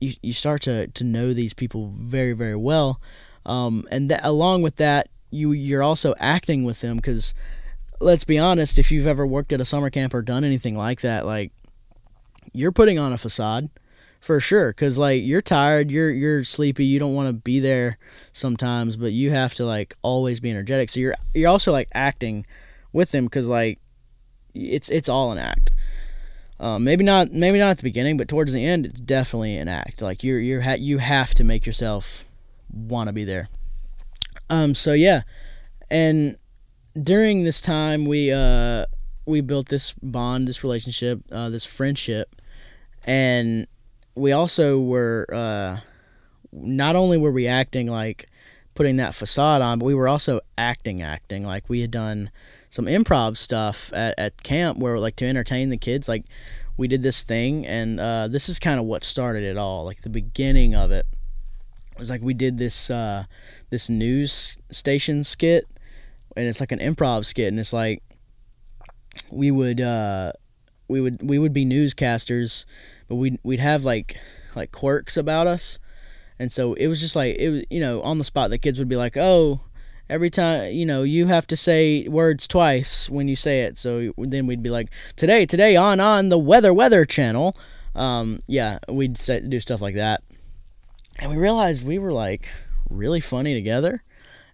you 0.00 0.14
you 0.22 0.32
start 0.32 0.62
to 0.62 0.88
to 0.88 1.04
know 1.04 1.32
these 1.32 1.54
people 1.54 1.92
very 1.94 2.32
very 2.32 2.56
well, 2.56 3.00
um, 3.46 3.86
and 3.90 4.10
that, 4.10 4.24
along 4.24 4.62
with 4.62 4.76
that, 4.76 5.08
you 5.30 5.52
you're 5.52 5.82
also 5.82 6.14
acting 6.18 6.64
with 6.64 6.80
them 6.80 6.96
because 6.96 7.34
let's 8.00 8.24
be 8.24 8.38
honest, 8.38 8.78
if 8.78 8.90
you've 8.90 9.06
ever 9.06 9.26
worked 9.26 9.52
at 9.52 9.60
a 9.60 9.64
summer 9.64 9.90
camp 9.90 10.14
or 10.14 10.22
done 10.22 10.44
anything 10.44 10.76
like 10.76 11.00
that, 11.02 11.26
like 11.26 11.52
you're 12.52 12.72
putting 12.72 12.98
on 12.98 13.12
a 13.12 13.18
facade 13.18 13.68
for 14.20 14.40
sure 14.40 14.68
because 14.68 14.96
like 14.96 15.22
you're 15.22 15.42
tired 15.42 15.90
you're 15.90 16.10
you're 16.10 16.42
sleepy 16.42 16.86
you 16.86 16.98
don't 16.98 17.12
want 17.12 17.28
to 17.28 17.32
be 17.34 17.60
there 17.60 17.98
sometimes 18.32 18.96
but 18.96 19.12
you 19.12 19.30
have 19.30 19.52
to 19.52 19.66
like 19.66 19.94
always 20.00 20.40
be 20.40 20.50
energetic. 20.50 20.88
So 20.88 21.00
you're 21.00 21.14
you're 21.34 21.50
also 21.50 21.72
like 21.72 21.88
acting 21.92 22.46
with 22.94 23.10
them 23.10 23.24
because 23.26 23.48
like 23.48 23.78
it's 24.54 24.88
it's 24.88 25.10
all 25.10 25.32
an 25.32 25.38
act. 25.38 25.72
Um, 26.60 26.84
maybe 26.84 27.04
not 27.04 27.32
maybe 27.32 27.58
not 27.58 27.70
at 27.70 27.76
the 27.76 27.82
beginning, 27.82 28.16
but 28.16 28.28
towards 28.28 28.54
the 28.54 28.64
end, 28.64 28.86
it's 28.86 29.00
definitely 29.00 29.58
an 29.58 29.68
act. 29.68 30.00
Like 30.00 30.24
you're 30.24 30.40
you're 30.40 30.62
ha- 30.62 30.78
you 30.78 30.98
have 30.98 31.34
to 31.34 31.44
make 31.44 31.66
yourself 31.66 32.24
want 32.72 33.08
to 33.08 33.12
be 33.12 33.24
there. 33.24 33.48
Um, 34.48 34.74
so 34.74 34.92
yeah, 34.92 35.22
and 35.90 36.38
during 37.00 37.44
this 37.44 37.60
time, 37.60 38.06
we 38.06 38.32
uh, 38.32 38.86
we 39.26 39.40
built 39.40 39.68
this 39.68 39.92
bond, 40.00 40.46
this 40.46 40.62
relationship, 40.62 41.20
uh, 41.32 41.50
this 41.50 41.66
friendship, 41.66 42.36
and 43.04 43.66
we 44.14 44.30
also 44.30 44.78
were 44.78 45.26
uh, 45.32 45.78
not 46.52 46.94
only 46.94 47.18
were 47.18 47.32
we 47.32 47.48
acting 47.48 47.88
like 47.88 48.28
putting 48.74 48.96
that 48.96 49.14
facade 49.14 49.62
on, 49.62 49.80
but 49.80 49.86
we 49.86 49.94
were 49.94 50.08
also 50.08 50.40
acting, 50.56 51.02
acting 51.02 51.44
like 51.44 51.68
we 51.68 51.80
had 51.80 51.90
done 51.90 52.30
some 52.74 52.86
improv 52.86 53.36
stuff 53.36 53.92
at, 53.92 54.18
at 54.18 54.42
camp 54.42 54.78
where 54.78 54.98
like 54.98 55.14
to 55.14 55.24
entertain 55.24 55.70
the 55.70 55.76
kids, 55.76 56.08
like 56.08 56.24
we 56.76 56.88
did 56.88 57.04
this 57.04 57.22
thing, 57.22 57.64
and 57.64 58.00
uh, 58.00 58.26
this 58.26 58.48
is 58.48 58.58
kind 58.58 58.80
of 58.80 58.86
what 58.86 59.04
started 59.04 59.44
it 59.44 59.56
all. 59.56 59.84
Like 59.84 60.02
the 60.02 60.10
beginning 60.10 60.74
of 60.74 60.90
it 60.90 61.06
was 61.96 62.10
like 62.10 62.20
we 62.20 62.34
did 62.34 62.58
this 62.58 62.90
uh, 62.90 63.26
this 63.70 63.88
news 63.88 64.58
station 64.72 65.22
skit, 65.22 65.68
and 66.36 66.48
it's 66.48 66.58
like 66.58 66.72
an 66.72 66.80
improv 66.80 67.26
skit, 67.26 67.46
and 67.46 67.60
it's 67.60 67.72
like 67.72 68.02
we 69.30 69.52
would 69.52 69.80
uh, 69.80 70.32
we 70.88 71.00
would 71.00 71.22
we 71.22 71.38
would 71.38 71.52
be 71.52 71.64
newscasters, 71.64 72.64
but 73.06 73.14
we'd 73.14 73.38
we'd 73.44 73.60
have 73.60 73.84
like 73.84 74.16
like 74.56 74.72
quirks 74.72 75.16
about 75.16 75.46
us, 75.46 75.78
and 76.40 76.50
so 76.50 76.74
it 76.74 76.88
was 76.88 77.00
just 77.00 77.14
like 77.14 77.36
it 77.36 77.50
was 77.50 77.62
you 77.70 77.78
know 77.78 78.02
on 78.02 78.18
the 78.18 78.24
spot 78.24 78.50
the 78.50 78.58
kids 78.58 78.80
would 78.80 78.88
be 78.88 78.96
like 78.96 79.16
oh 79.16 79.60
every 80.08 80.30
time 80.30 80.72
you 80.72 80.84
know 80.84 81.02
you 81.02 81.26
have 81.26 81.46
to 81.46 81.56
say 81.56 82.06
words 82.08 82.46
twice 82.46 83.08
when 83.08 83.28
you 83.28 83.36
say 83.36 83.62
it. 83.62 83.78
So 83.78 84.12
then 84.18 84.46
we'd 84.46 84.62
be 84.62 84.70
like 84.70 84.90
today 85.16 85.46
today 85.46 85.76
on 85.76 86.00
on 86.00 86.28
the 86.28 86.38
weather 86.38 86.72
weather 86.72 87.04
channel. 87.04 87.56
Um, 87.94 88.40
yeah 88.46 88.80
we'd 88.88 89.16
say, 89.16 89.40
do 89.40 89.60
stuff 89.60 89.80
like 89.80 89.94
that. 89.94 90.22
And 91.18 91.30
we 91.30 91.36
realized 91.36 91.84
we 91.84 91.98
were 91.98 92.12
like 92.12 92.48
really 92.90 93.20
funny 93.20 93.54
together. 93.54 94.02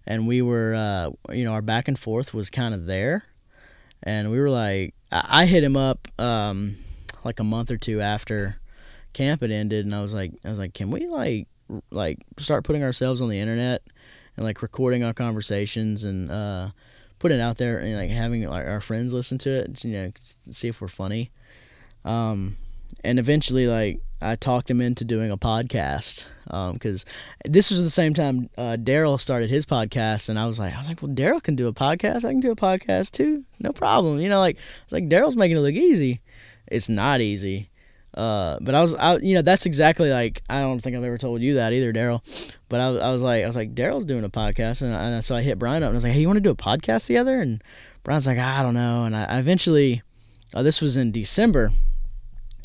And 0.05 0.27
we 0.27 0.41
were 0.41 0.73
uh, 0.75 1.33
you 1.33 1.43
know 1.43 1.53
our 1.53 1.61
back 1.61 1.87
and 1.87 1.97
forth 1.97 2.33
was 2.33 2.49
kind 2.49 2.73
of 2.73 2.85
there. 2.85 3.23
And 4.03 4.31
we 4.31 4.39
were 4.39 4.49
like 4.49 4.93
I, 5.11 5.41
I 5.41 5.45
hit 5.45 5.63
him 5.63 5.77
up 5.77 6.07
um, 6.19 6.77
like 7.23 7.39
a 7.39 7.43
month 7.43 7.71
or 7.71 7.77
two 7.77 8.01
after 8.01 8.57
camp 9.13 9.41
had 9.41 9.51
ended. 9.51 9.85
And 9.85 9.93
I 9.93 10.01
was 10.01 10.13
like 10.13 10.33
I 10.45 10.49
was 10.49 10.59
like 10.59 10.73
can 10.73 10.91
we 10.91 11.07
like 11.07 11.47
like 11.89 12.19
start 12.37 12.63
putting 12.63 12.83
ourselves 12.83 13.21
on 13.21 13.29
the 13.29 13.39
internet 13.39 13.81
and 14.41 14.47
like 14.47 14.63
recording 14.63 15.03
our 15.03 15.13
conversations 15.13 16.03
and 16.03 16.31
uh, 16.31 16.69
putting 17.19 17.37
it 17.37 17.41
out 17.41 17.57
there 17.57 17.77
and 17.77 17.95
like 17.95 18.09
having 18.09 18.43
like 18.49 18.65
our 18.65 18.81
friends 18.81 19.13
listen 19.13 19.37
to 19.37 19.49
it, 19.51 19.83
you 19.83 19.91
know, 19.91 20.11
see 20.49 20.67
if 20.67 20.81
we're 20.81 20.87
funny. 20.87 21.29
Um, 22.03 22.57
and 23.03 23.19
eventually, 23.19 23.67
like 23.67 23.99
I 24.19 24.35
talked 24.35 24.69
him 24.69 24.81
into 24.81 25.05
doing 25.05 25.29
a 25.29 25.37
podcast 25.37 26.25
because 26.73 27.05
um, 27.05 27.51
this 27.51 27.69
was 27.69 27.83
the 27.83 27.91
same 27.91 28.15
time 28.15 28.49
uh, 28.57 28.77
Daryl 28.79 29.19
started 29.19 29.51
his 29.51 29.67
podcast, 29.67 30.27
and 30.27 30.39
I 30.39 30.47
was 30.47 30.59
like, 30.59 30.73
I 30.73 30.79
was 30.79 30.87
like, 30.87 31.01
well, 31.03 31.11
Daryl 31.11 31.41
can 31.41 31.55
do 31.55 31.67
a 31.67 31.73
podcast. 31.73 32.25
I 32.25 32.31
can 32.31 32.39
do 32.39 32.51
a 32.51 32.55
podcast 32.55 33.11
too, 33.11 33.45
no 33.59 33.71
problem. 33.71 34.19
You 34.19 34.29
know, 34.29 34.39
like 34.39 34.57
like 34.89 35.07
Daryl's 35.07 35.35
making 35.35 35.57
it 35.57 35.61
look 35.61 35.75
easy. 35.75 36.19
It's 36.65 36.89
not 36.89 37.21
easy. 37.21 37.69
Uh, 38.13 38.57
but 38.61 38.75
I 38.75 38.81
was, 38.81 38.93
I, 38.93 39.17
you 39.17 39.35
know, 39.35 39.41
that's 39.41 39.65
exactly 39.65 40.09
like 40.09 40.41
I 40.49 40.59
don't 40.61 40.81
think 40.81 40.95
I've 40.95 41.03
ever 41.03 41.17
told 41.17 41.41
you 41.41 41.55
that 41.55 41.71
either, 41.71 41.93
Daryl. 41.93 42.21
But 42.67 42.81
I, 42.81 42.87
I 42.87 43.11
was 43.11 43.21
like, 43.21 43.43
I 43.43 43.47
was 43.47 43.55
like, 43.55 43.73
Daryl's 43.73 44.05
doing 44.05 44.23
a 44.23 44.29
podcast, 44.29 44.81
and, 44.81 44.93
I, 44.93 45.03
and, 45.05 45.23
so 45.23 45.35
I 45.35 45.41
hit 45.41 45.57
Brian 45.59 45.83
up 45.83 45.87
and 45.87 45.95
I 45.95 45.97
was 45.97 46.03
like, 46.03 46.13
Hey, 46.13 46.21
you 46.21 46.27
want 46.27 46.37
to 46.37 46.41
do 46.41 46.49
a 46.49 46.55
podcast 46.55 47.07
together? 47.07 47.39
And 47.39 47.63
Brian's 48.03 48.27
like, 48.27 48.37
I 48.37 48.61
don't 48.63 48.73
know. 48.73 49.05
And 49.05 49.15
I, 49.15 49.39
eventually, 49.39 50.01
uh, 50.53 50.63
this 50.63 50.81
was 50.81 50.97
in 50.97 51.11
December. 51.11 51.71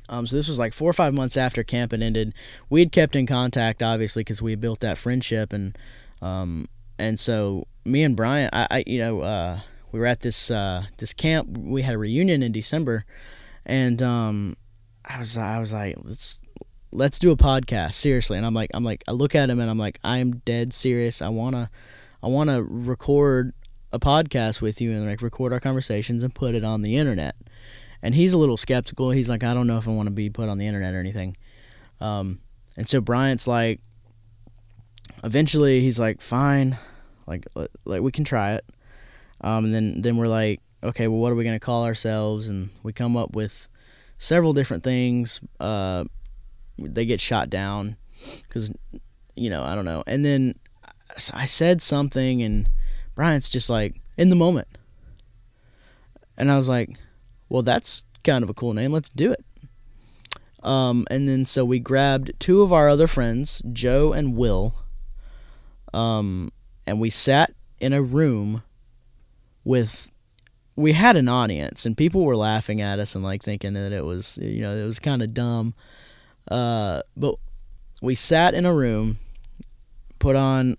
Um, 0.09 0.27
so 0.27 0.37
this 0.37 0.49
was 0.49 0.59
like 0.59 0.73
four 0.73 0.89
or 0.91 0.93
five 0.93 1.15
months 1.15 1.37
after 1.37 1.63
camp 1.63 1.93
had 1.93 2.03
ended. 2.03 2.33
We 2.69 2.81
had 2.81 2.93
kept 2.93 3.17
in 3.17 3.27
contact, 3.27 3.83
obviously, 3.83 4.21
because 4.21 4.41
we 4.41 4.55
built 4.55 4.81
that 4.81 4.99
friendship, 4.99 5.53
and 5.53 5.77
um, 6.23 6.67
and 6.97 7.19
so 7.19 7.67
me 7.85 8.05
and 8.05 8.17
Brian, 8.17 8.49
I, 8.53 8.67
I 8.71 8.85
you 8.87 8.99
know, 8.99 9.21
uh, 9.23 9.61
we 9.91 9.99
were 9.99 10.07
at 10.07 10.21
this 10.21 10.49
uh, 10.49 10.85
this 10.99 11.13
camp. 11.13 11.59
We 11.59 11.83
had 11.83 11.95
a 11.95 11.99
reunion 11.99 12.45
in 12.45 12.53
December, 12.53 13.05
and 13.65 14.01
um 14.01 14.57
I 15.07 15.19
was 15.19 15.39
I 15.39 15.59
was 15.59 15.73
like, 15.73 15.97
let's 16.03 16.41
let's 16.93 17.19
do 17.19 17.31
a 17.31 17.37
podcast 17.37 17.95
seriously. 17.95 18.37
And 18.37 18.47
I'm 18.47 18.55
like 18.55 18.71
I'm 18.75 18.85
like 18.85 19.05
I 19.07 19.13
look 19.13 19.35
at 19.35 19.51
him 19.51 19.61
and 19.61 19.71
I'm 19.71 19.79
like 19.79 20.01
I'm 20.03 20.39
dead 20.39 20.73
serious. 20.73 21.23
I 21.23 21.29
wanna 21.29 21.71
I 22.23 22.29
wanna 22.29 22.63
record 22.63 23.53
a 23.93 23.99
podcast 23.99 24.61
with 24.61 24.81
you 24.81 24.93
and 24.93 25.07
like 25.07 25.23
record 25.23 25.53
our 25.53 25.61
conversations 25.61 26.23
and 26.23 26.35
put 26.35 26.55
it 26.55 26.65
on 26.65 26.83
the 26.83 26.97
internet. 26.97 27.37
And 28.03 28.15
he's 28.15 28.33
a 28.33 28.39
little 28.39 28.57
skeptical. 28.57 29.11
He's 29.11 29.29
like, 29.29 29.43
I 29.43 29.55
don't 29.55 29.67
know 29.67 29.79
if 29.79 29.89
I 29.89 29.91
want 29.91 30.09
to 30.09 30.15
be 30.15 30.29
put 30.29 30.49
on 30.49 30.59
the 30.59 30.67
internet 30.67 30.95
or 30.95 31.01
anything. 31.01 31.37
Um, 32.01 32.41
and 32.77 32.87
so 32.89 33.01
Bryant's 33.01 33.47
like, 33.47 33.81
eventually 35.25 35.81
he's 35.81 35.99
like, 35.99 36.21
fine, 36.21 36.79
like 37.27 37.47
like 37.85 38.03
we 38.03 38.13
can 38.13 38.25
try 38.25 38.55
it. 38.55 38.65
Um, 39.41 39.67
and 39.67 39.75
then 39.75 40.03
then 40.03 40.17
we're 40.17 40.29
like, 40.29 40.61
okay, 40.83 41.09
well, 41.09 41.21
what 41.21 41.33
are 41.33 41.37
we 41.37 41.45
gonna 41.45 41.59
call 41.59 41.85
ourselves? 41.85 42.49
And 42.49 42.71
we 42.83 42.93
come 42.93 43.17
up 43.17 43.35
with 43.35 43.69
several 44.19 44.53
different 44.53 44.85
things. 44.85 45.41
Uh, 45.61 46.05
they 46.79 47.07
get 47.07 47.21
shot 47.21 47.51
down 47.51 47.97
because 48.43 48.71
you 49.35 49.51
know 49.51 49.63
I 49.63 49.75
don't 49.75 49.85
know. 49.85 50.03
And 50.07 50.25
then 50.25 50.55
I 51.33 51.47
said 51.47 51.81
something, 51.81 52.43
and 52.43 52.69
Bryant's 53.15 53.51
just 53.51 53.71
like 53.71 54.01
in 54.17 54.31
the 54.31 54.37
moment, 54.37 54.69
and 56.37 56.51
I 56.51 56.57
was 56.57 56.69
like, 56.69 56.99
"Well, 57.49 57.63
that's 57.63 58.05
kind 58.25 58.43
of 58.43 58.51
a 58.51 58.55
cool 58.55 58.75
name. 58.75 58.93
Let's 58.93 59.09
do 59.09 59.33
it." 59.33 59.45
Um, 60.63 61.07
and 61.11 61.29
then 61.29 61.47
so 61.47 61.65
we 61.65 61.79
grabbed 61.79 62.33
two 62.41 62.63
of 62.63 62.73
our 62.73 62.89
other 62.89 63.07
friends, 63.07 63.63
Joe 63.73 64.13
and 64.13 64.37
Will, 64.37 64.75
um, 65.95 66.51
and 66.87 67.01
we 67.01 67.09
sat 67.09 67.55
in 67.79 67.93
a 67.93 68.03
room 68.03 68.63
with 69.65 70.11
we 70.77 70.93
had 70.93 71.17
an 71.17 71.29
audience 71.29 71.87
and 71.87 71.97
people 71.97 72.25
were 72.25 72.37
laughing 72.37 72.81
at 72.81 72.99
us 72.99 73.15
and 73.15 73.25
like 73.25 73.43
thinking 73.43 73.73
that 73.73 73.93
it 73.93 74.05
was 74.05 74.39
you 74.41 74.61
know 74.61 74.77
it 74.77 74.85
was 74.85 74.99
kind 74.99 75.23
of 75.23 75.35
dumb. 75.35 75.75
Uh, 76.49 77.03
but 77.17 77.35
we 78.03 78.15
sat 78.15 78.55
in 78.55 78.67
a 78.67 78.73
room 78.73 79.19
put 80.19 80.37
on 80.37 80.77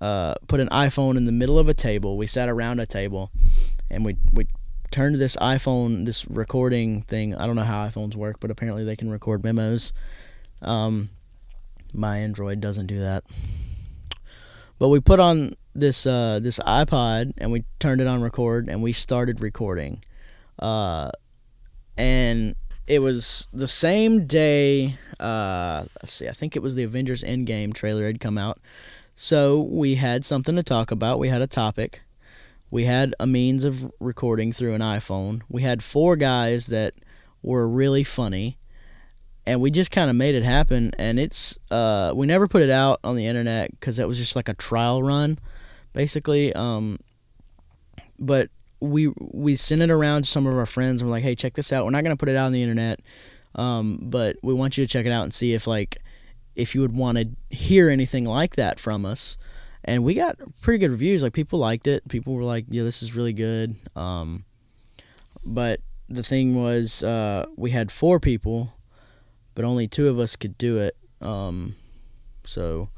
uh, 0.00 0.34
put 0.46 0.60
an 0.60 0.68
iphone 0.68 1.16
in 1.16 1.24
the 1.24 1.32
middle 1.32 1.58
of 1.58 1.68
a 1.68 1.74
table. 1.74 2.16
We 2.16 2.26
sat 2.26 2.48
around 2.48 2.78
a 2.80 2.86
table 2.86 3.30
and 3.90 4.04
we 4.04 4.16
we 4.32 4.46
turned 4.90 5.16
this 5.16 5.36
iphone 5.36 6.04
this 6.04 6.28
recording 6.28 7.02
thing 7.02 7.32
i 7.36 7.46
don't 7.46 7.54
know 7.54 7.62
how 7.62 7.86
iphones 7.86 8.16
work 8.16 8.40
but 8.40 8.50
apparently 8.50 8.84
they 8.84 8.96
can 8.96 9.10
record 9.10 9.42
memos. 9.42 9.92
Um, 10.62 11.10
my 11.94 12.18
android 12.18 12.60
doesn't 12.60 12.86
do 12.86 13.00
that. 13.00 13.24
But 14.78 14.88
we 14.88 15.00
put 15.00 15.20
on 15.20 15.54
this 15.74 16.06
uh, 16.06 16.40
this 16.42 16.58
iPod 16.60 17.32
and 17.38 17.52
we 17.52 17.64
turned 17.78 18.00
it 18.00 18.06
on 18.06 18.22
record 18.22 18.68
and 18.68 18.82
we 18.82 18.92
started 18.92 19.40
recording. 19.40 20.02
Uh, 20.58 21.10
and 21.96 22.54
it 22.86 23.00
was 23.00 23.48
the 23.52 23.68
same 23.68 24.26
day. 24.26 24.96
Uh, 25.18 25.84
let's 26.02 26.12
see, 26.12 26.28
I 26.28 26.32
think 26.32 26.56
it 26.56 26.62
was 26.62 26.74
the 26.74 26.82
Avengers 26.82 27.22
Endgame 27.22 27.72
trailer 27.72 28.06
had 28.06 28.20
come 28.20 28.38
out. 28.38 28.58
So 29.14 29.60
we 29.60 29.96
had 29.96 30.24
something 30.24 30.56
to 30.56 30.62
talk 30.62 30.90
about. 30.90 31.18
We 31.18 31.28
had 31.28 31.42
a 31.42 31.46
topic. 31.46 32.02
We 32.70 32.84
had 32.84 33.14
a 33.20 33.26
means 33.26 33.64
of 33.64 33.92
recording 34.00 34.52
through 34.52 34.74
an 34.74 34.80
iPhone. 34.80 35.42
We 35.48 35.62
had 35.62 35.82
four 35.82 36.16
guys 36.16 36.66
that 36.66 36.94
were 37.42 37.68
really 37.68 38.04
funny 38.04 38.58
and 39.46 39.60
we 39.60 39.70
just 39.70 39.90
kind 39.90 40.10
of 40.10 40.16
made 40.16 40.34
it 40.34 40.42
happen 40.42 40.92
and 40.98 41.18
it's 41.18 41.58
uh 41.70 42.12
we 42.14 42.26
never 42.26 42.46
put 42.46 42.62
it 42.62 42.70
out 42.70 43.00
on 43.02 43.16
the 43.16 43.26
internet 43.26 43.70
because 43.70 43.96
that 43.96 44.06
was 44.06 44.18
just 44.18 44.36
like 44.36 44.48
a 44.48 44.54
trial 44.54 45.02
run 45.02 45.38
basically 45.92 46.52
um 46.54 46.98
but 48.18 48.48
we 48.80 49.12
we 49.20 49.56
sent 49.56 49.82
it 49.82 49.90
around 49.90 50.22
to 50.22 50.28
some 50.28 50.46
of 50.46 50.56
our 50.56 50.66
friends. 50.66 51.00
And 51.00 51.10
we're 51.10 51.16
like 51.16 51.24
hey 51.24 51.34
check 51.34 51.54
this 51.54 51.72
out. 51.72 51.84
We're 51.84 51.90
not 51.90 52.04
going 52.04 52.16
to 52.16 52.20
put 52.20 52.28
it 52.28 52.36
out 52.36 52.46
on 52.46 52.52
the 52.52 52.62
internet 52.62 53.00
um 53.56 53.98
but 54.02 54.36
we 54.42 54.54
want 54.54 54.78
you 54.78 54.86
to 54.86 54.92
check 54.92 55.06
it 55.06 55.12
out 55.12 55.24
and 55.24 55.34
see 55.34 55.52
if 55.54 55.66
like 55.66 55.98
if 56.54 56.74
you 56.74 56.80
would 56.80 56.94
want 56.94 57.18
to 57.18 57.28
hear 57.54 57.88
anything 57.88 58.24
like 58.24 58.56
that 58.56 58.78
from 58.78 59.04
us. 59.04 59.36
And 59.84 60.04
we 60.04 60.14
got 60.14 60.36
pretty 60.60 60.78
good 60.78 60.90
reviews. 60.90 61.22
Like 61.22 61.32
people 61.32 61.58
liked 61.58 61.86
it. 61.86 62.06
People 62.08 62.34
were 62.34 62.44
like 62.44 62.66
yeah 62.68 62.82
this 62.82 63.02
is 63.02 63.14
really 63.14 63.32
good. 63.32 63.76
Um 63.96 64.44
but 65.44 65.80
the 66.08 66.22
thing 66.22 66.54
was 66.54 67.02
uh 67.02 67.46
we 67.56 67.70
had 67.70 67.90
four 67.90 68.20
people 68.20 68.74
but 69.54 69.64
only 69.64 69.88
two 69.88 70.08
of 70.08 70.18
us 70.18 70.36
could 70.36 70.56
do 70.56 70.78
it. 70.78 70.96
Um, 71.20 71.76
so 72.44 72.88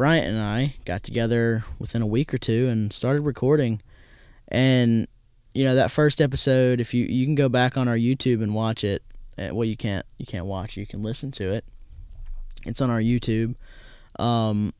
Bryant 0.00 0.28
and 0.28 0.40
I 0.40 0.76
got 0.86 1.02
together 1.02 1.62
within 1.78 2.00
a 2.00 2.06
week 2.06 2.32
or 2.32 2.38
two 2.38 2.68
and 2.68 2.90
started 2.90 3.20
recording. 3.20 3.82
And 4.48 5.06
you 5.52 5.64
know 5.64 5.74
that 5.74 5.90
first 5.90 6.22
episode, 6.22 6.80
if 6.80 6.94
you 6.94 7.04
you 7.04 7.26
can 7.26 7.34
go 7.34 7.50
back 7.50 7.76
on 7.76 7.86
our 7.86 7.98
YouTube 7.98 8.42
and 8.42 8.54
watch 8.54 8.82
it. 8.82 9.02
Eh, 9.36 9.50
well, 9.50 9.66
you 9.66 9.76
can't 9.76 10.06
you 10.16 10.24
can't 10.24 10.46
watch. 10.46 10.78
You 10.78 10.86
can 10.86 11.02
listen 11.02 11.32
to 11.32 11.52
it. 11.52 11.66
It's 12.64 12.80
on 12.80 12.88
our 12.88 13.02
YouTube. 13.02 13.56
Um, 14.18 14.72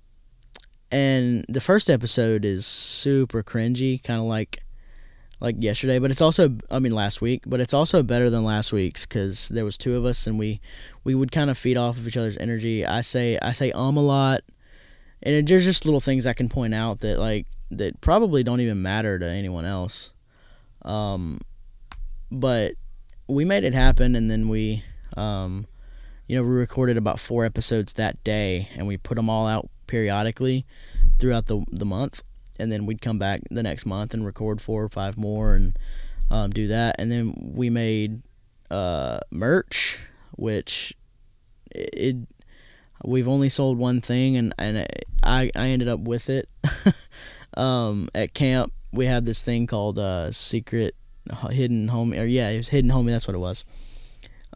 and 0.90 1.44
the 1.50 1.60
first 1.60 1.90
episode 1.90 2.46
is 2.46 2.64
super 2.64 3.42
cringy, 3.42 4.02
kind 4.02 4.20
of 4.20 4.26
like 4.26 4.60
like 5.38 5.56
yesterday, 5.58 5.98
but 5.98 6.10
it's 6.10 6.22
also 6.22 6.56
I 6.70 6.78
mean 6.78 6.94
last 6.94 7.20
week, 7.20 7.42
but 7.44 7.60
it's 7.60 7.74
also 7.74 8.02
better 8.02 8.30
than 8.30 8.42
last 8.42 8.72
week's 8.72 9.04
because 9.04 9.50
there 9.50 9.66
was 9.66 9.76
two 9.76 9.96
of 9.96 10.06
us 10.06 10.26
and 10.26 10.38
we 10.38 10.62
we 11.04 11.14
would 11.14 11.30
kind 11.30 11.50
of 11.50 11.58
feed 11.58 11.76
off 11.76 11.98
of 11.98 12.08
each 12.08 12.16
other's 12.16 12.38
energy. 12.38 12.86
I 12.86 13.02
say 13.02 13.38
I 13.42 13.52
say 13.52 13.70
um 13.72 13.98
a 13.98 14.02
lot, 14.02 14.40
and 15.22 15.34
it, 15.34 15.46
there's 15.46 15.64
just 15.64 15.84
little 15.84 16.00
things 16.00 16.26
I 16.26 16.32
can 16.32 16.48
point 16.48 16.74
out 16.74 17.00
that 17.00 17.18
like 17.18 17.46
that 17.70 18.00
probably 18.00 18.42
don't 18.42 18.60
even 18.60 18.82
matter 18.82 19.18
to 19.18 19.26
anyone 19.26 19.64
else. 19.64 20.10
Um, 20.82 21.40
but 22.30 22.72
we 23.28 23.44
made 23.44 23.64
it 23.64 23.74
happen, 23.74 24.16
and 24.16 24.30
then 24.30 24.48
we, 24.48 24.82
um, 25.16 25.66
you 26.26 26.36
know, 26.36 26.42
we 26.42 26.50
recorded 26.50 26.96
about 26.96 27.20
four 27.20 27.44
episodes 27.44 27.92
that 27.94 28.22
day, 28.24 28.68
and 28.74 28.86
we 28.86 28.96
put 28.96 29.16
them 29.16 29.30
all 29.30 29.46
out 29.46 29.68
periodically 29.86 30.66
throughout 31.18 31.46
the 31.46 31.64
the 31.70 31.86
month, 31.86 32.22
and 32.58 32.72
then 32.72 32.86
we'd 32.86 33.02
come 33.02 33.18
back 33.18 33.40
the 33.50 33.62
next 33.62 33.86
month 33.86 34.14
and 34.14 34.24
record 34.24 34.60
four 34.60 34.82
or 34.82 34.88
five 34.88 35.16
more, 35.16 35.54
and 35.54 35.78
um, 36.30 36.50
do 36.50 36.68
that, 36.68 36.96
and 36.98 37.10
then 37.10 37.34
we 37.54 37.70
made 37.70 38.22
uh, 38.70 39.20
merch, 39.30 40.04
which 40.32 40.94
it 41.70 42.16
we've 43.04 43.28
only 43.28 43.48
sold 43.48 43.78
one 43.78 44.00
thing, 44.00 44.36
and 44.36 44.54
and 44.58 44.86
I 45.22 45.50
I 45.54 45.68
ended 45.68 45.88
up 45.88 46.00
with 46.00 46.28
it. 46.28 46.48
um, 47.56 48.08
at 48.14 48.34
camp, 48.34 48.72
we 48.92 49.06
had 49.06 49.26
this 49.26 49.40
thing 49.40 49.66
called 49.66 49.98
uh, 49.98 50.32
secret 50.32 50.94
hidden 51.50 51.88
homie, 51.88 52.20
or 52.20 52.24
yeah, 52.24 52.48
it 52.48 52.58
was 52.58 52.68
hidden 52.68 52.90
homie. 52.90 53.10
That's 53.10 53.26
what 53.26 53.34
it 53.34 53.40
was. 53.40 53.64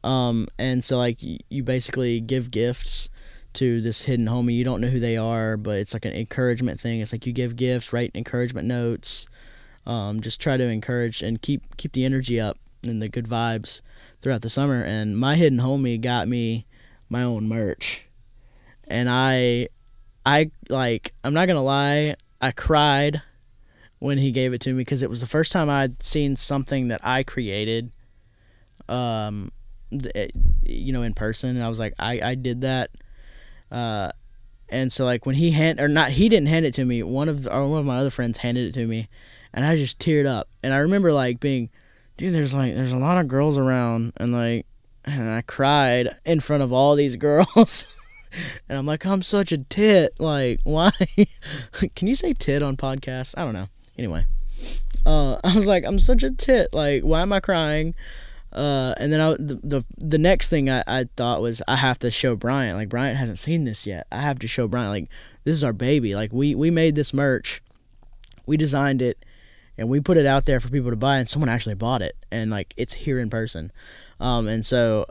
Um, 0.03 0.49
and 0.59 0.85
so 0.85 0.99
like 0.99 1.19
you 1.23 1.63
basically 1.63 2.21
give 2.21 2.51
gifts 2.51 3.09
to 3.55 3.81
this 3.81 4.03
hidden 4.03 4.27
homie. 4.27 4.55
You 4.55 4.65
don't 4.65 4.81
know 4.81 4.89
who 4.89 5.01
they 5.01 5.17
are, 5.17 5.57
but 5.57 5.79
it's 5.79 5.95
like 5.95 6.05
an 6.05 6.13
encouragement 6.13 6.81
thing. 6.81 7.01
It's 7.01 7.13
like 7.13 7.27
you 7.27 7.33
give 7.33 7.57
gifts, 7.57 7.93
write 7.93 8.11
encouragement 8.15 8.69
notes. 8.69 9.27
Um, 9.87 10.21
just 10.21 10.41
try 10.41 10.57
to 10.57 10.65
encourage 10.65 11.23
and 11.23 11.41
keep 11.41 11.77
keep 11.77 11.93
the 11.93 12.05
energy 12.05 12.41
up 12.41 12.59
and 12.83 13.01
the 13.01 13.09
good 13.09 13.27
vibes 13.27 13.81
throughout 14.21 14.43
the 14.43 14.51
summer. 14.51 14.83
And 14.83 15.19
my 15.19 15.37
hidden 15.37 15.61
homie 15.61 16.01
got 16.01 16.29
me 16.29 16.67
my 17.09 17.23
own 17.23 17.49
merch, 17.49 18.07
and 18.89 19.09
I, 19.09 19.69
I 20.27 20.51
like 20.69 21.13
I'm 21.23 21.35
not 21.35 21.47
gonna 21.47 21.63
lie, 21.63 22.17
I 22.41 22.51
cried 22.51 23.23
when 23.99 24.19
he 24.19 24.33
gave 24.33 24.53
it 24.53 24.61
to 24.61 24.71
me 24.71 24.77
because 24.77 25.03
it 25.03 25.09
was 25.09 25.21
the 25.21 25.27
first 25.27 25.51
time 25.53 25.71
I'd 25.71 26.03
seen 26.03 26.37
something 26.37 26.89
that 26.89 27.01
I 27.03 27.23
created, 27.23 27.91
um, 28.89 29.51
you 30.63 30.93
know, 30.93 31.03
in 31.03 31.15
person. 31.15 31.51
And 31.51 31.65
I 31.65 31.69
was 31.69 31.79
like, 31.79 31.95
I 31.99 32.21
I 32.21 32.35
did 32.35 32.63
that, 32.63 32.91
uh, 33.71 34.11
and 34.69 34.93
so 34.93 35.05
like 35.05 35.27
when 35.27 35.37
he 35.37 35.53
hand 35.53 35.81
or 35.81 35.89
not, 35.89 36.11
he 36.11 36.29
didn't 36.29 36.49
hand 36.49 36.67
it 36.67 36.75
to 36.75 36.85
me. 36.85 37.03
One 37.03 37.29
of 37.29 37.45
the, 37.45 37.55
or 37.55 37.69
one 37.69 37.81
of 37.81 37.87
my 37.87 37.97
other 37.97 38.11
friends 38.11 38.39
handed 38.39 38.69
it 38.69 38.73
to 38.73 38.87
me, 38.87 39.09
and 39.53 39.65
I 39.65 39.77
just 39.77 39.99
teared 39.99 40.27
up. 40.27 40.49
And 40.63 40.75
I 40.75 40.79
remember 40.79 41.13
like 41.13 41.41
being, 41.41 41.71
dude, 42.17 42.35
there's 42.35 42.55
like 42.55 42.75
there's 42.75 42.93
a 42.93 42.99
lot 42.99 43.19
of 43.19 43.29
girls 43.29 43.57
around, 43.57 44.13
and 44.17 44.33
like, 44.33 44.67
and 45.05 45.31
I 45.31 45.43
cried 45.43 46.09
in 46.25 46.41
front 46.41 46.63
of 46.63 46.73
all 46.73 46.95
these 46.95 47.17
girls. 47.17 47.87
and 48.69 48.79
I'm 48.79 48.87
like, 48.87 49.05
I'm 49.05 49.23
such 49.23 49.53
a 49.53 49.59
tit. 49.59 50.15
Like, 50.19 50.61
why? 50.65 50.91
Can 51.97 52.09
you 52.09 52.15
say 52.15 52.33
tit 52.33 52.63
on 52.63 52.77
podcasts? 52.77 53.35
I 53.37 53.45
don't 53.45 53.55
know. 53.55 53.69
Anyway, 53.99 54.27
uh, 55.07 55.39
I 55.45 55.55
was 55.55 55.67
like, 55.67 55.85
I'm 55.85 56.01
such 56.01 56.23
a 56.23 56.31
tit. 56.31 56.69
Like, 56.73 57.03
why 57.03 57.23
am 57.23 57.33
I 57.33 57.41
crying? 57.41 57.95
Uh, 58.55 58.95
and 58.99 59.13
then 59.13 59.21
I, 59.21 59.31
the, 59.33 59.59
the 59.65 59.85
the 59.99 60.19
next 60.19 60.49
thing 60.49 60.71
I, 60.71 60.85
I 60.87 61.05
thought 61.17 61.43
was 61.43 61.61
I 61.67 61.75
have 61.75 61.99
to 62.01 62.11
show 62.11 62.37
Bryant. 62.37 62.77
Like 62.79 62.89
Bryant 62.89 63.19
hasn't 63.19 63.41
seen 63.41 63.65
this 63.65 63.85
yet. 63.85 64.07
I 64.13 64.19
have 64.19 64.39
to 64.41 64.47
show 64.47 64.69
Bryant. 64.69 64.91
Like 64.91 65.09
this 65.43 65.55
is 65.57 65.65
our 65.65 65.73
baby. 65.73 66.15
Like 66.15 66.33
we 66.33 66.55
we 66.55 66.71
made 66.71 66.95
this 66.95 67.13
merch, 67.13 67.61
we 68.47 68.57
designed 68.57 69.03
it, 69.03 69.25
and 69.77 69.89
we 69.89 69.99
put 69.99 70.17
it 70.17 70.27
out 70.27 70.47
there 70.47 70.61
for 70.61 70.69
people 70.69 70.91
to 70.91 70.97
buy. 70.97 71.19
And 71.19 71.29
someone 71.29 71.49
actually 71.49 71.75
bought 71.75 72.01
it, 72.01 72.17
and 72.31 72.49
like 72.49 72.75
it's 72.77 72.95
here 72.95 73.19
in 73.19 73.29
person. 73.29 73.73
Um, 74.21 74.47
and 74.47 74.65
so 74.65 75.07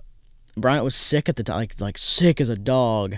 Bryant 0.56 0.84
was 0.84 0.96
sick 0.96 1.28
at 1.30 1.36
the 1.36 1.44
time, 1.44 1.58
like 1.58 1.80
like 1.80 1.98
sick 1.98 2.40
as 2.40 2.50
a 2.50 2.56
dog, 2.56 3.16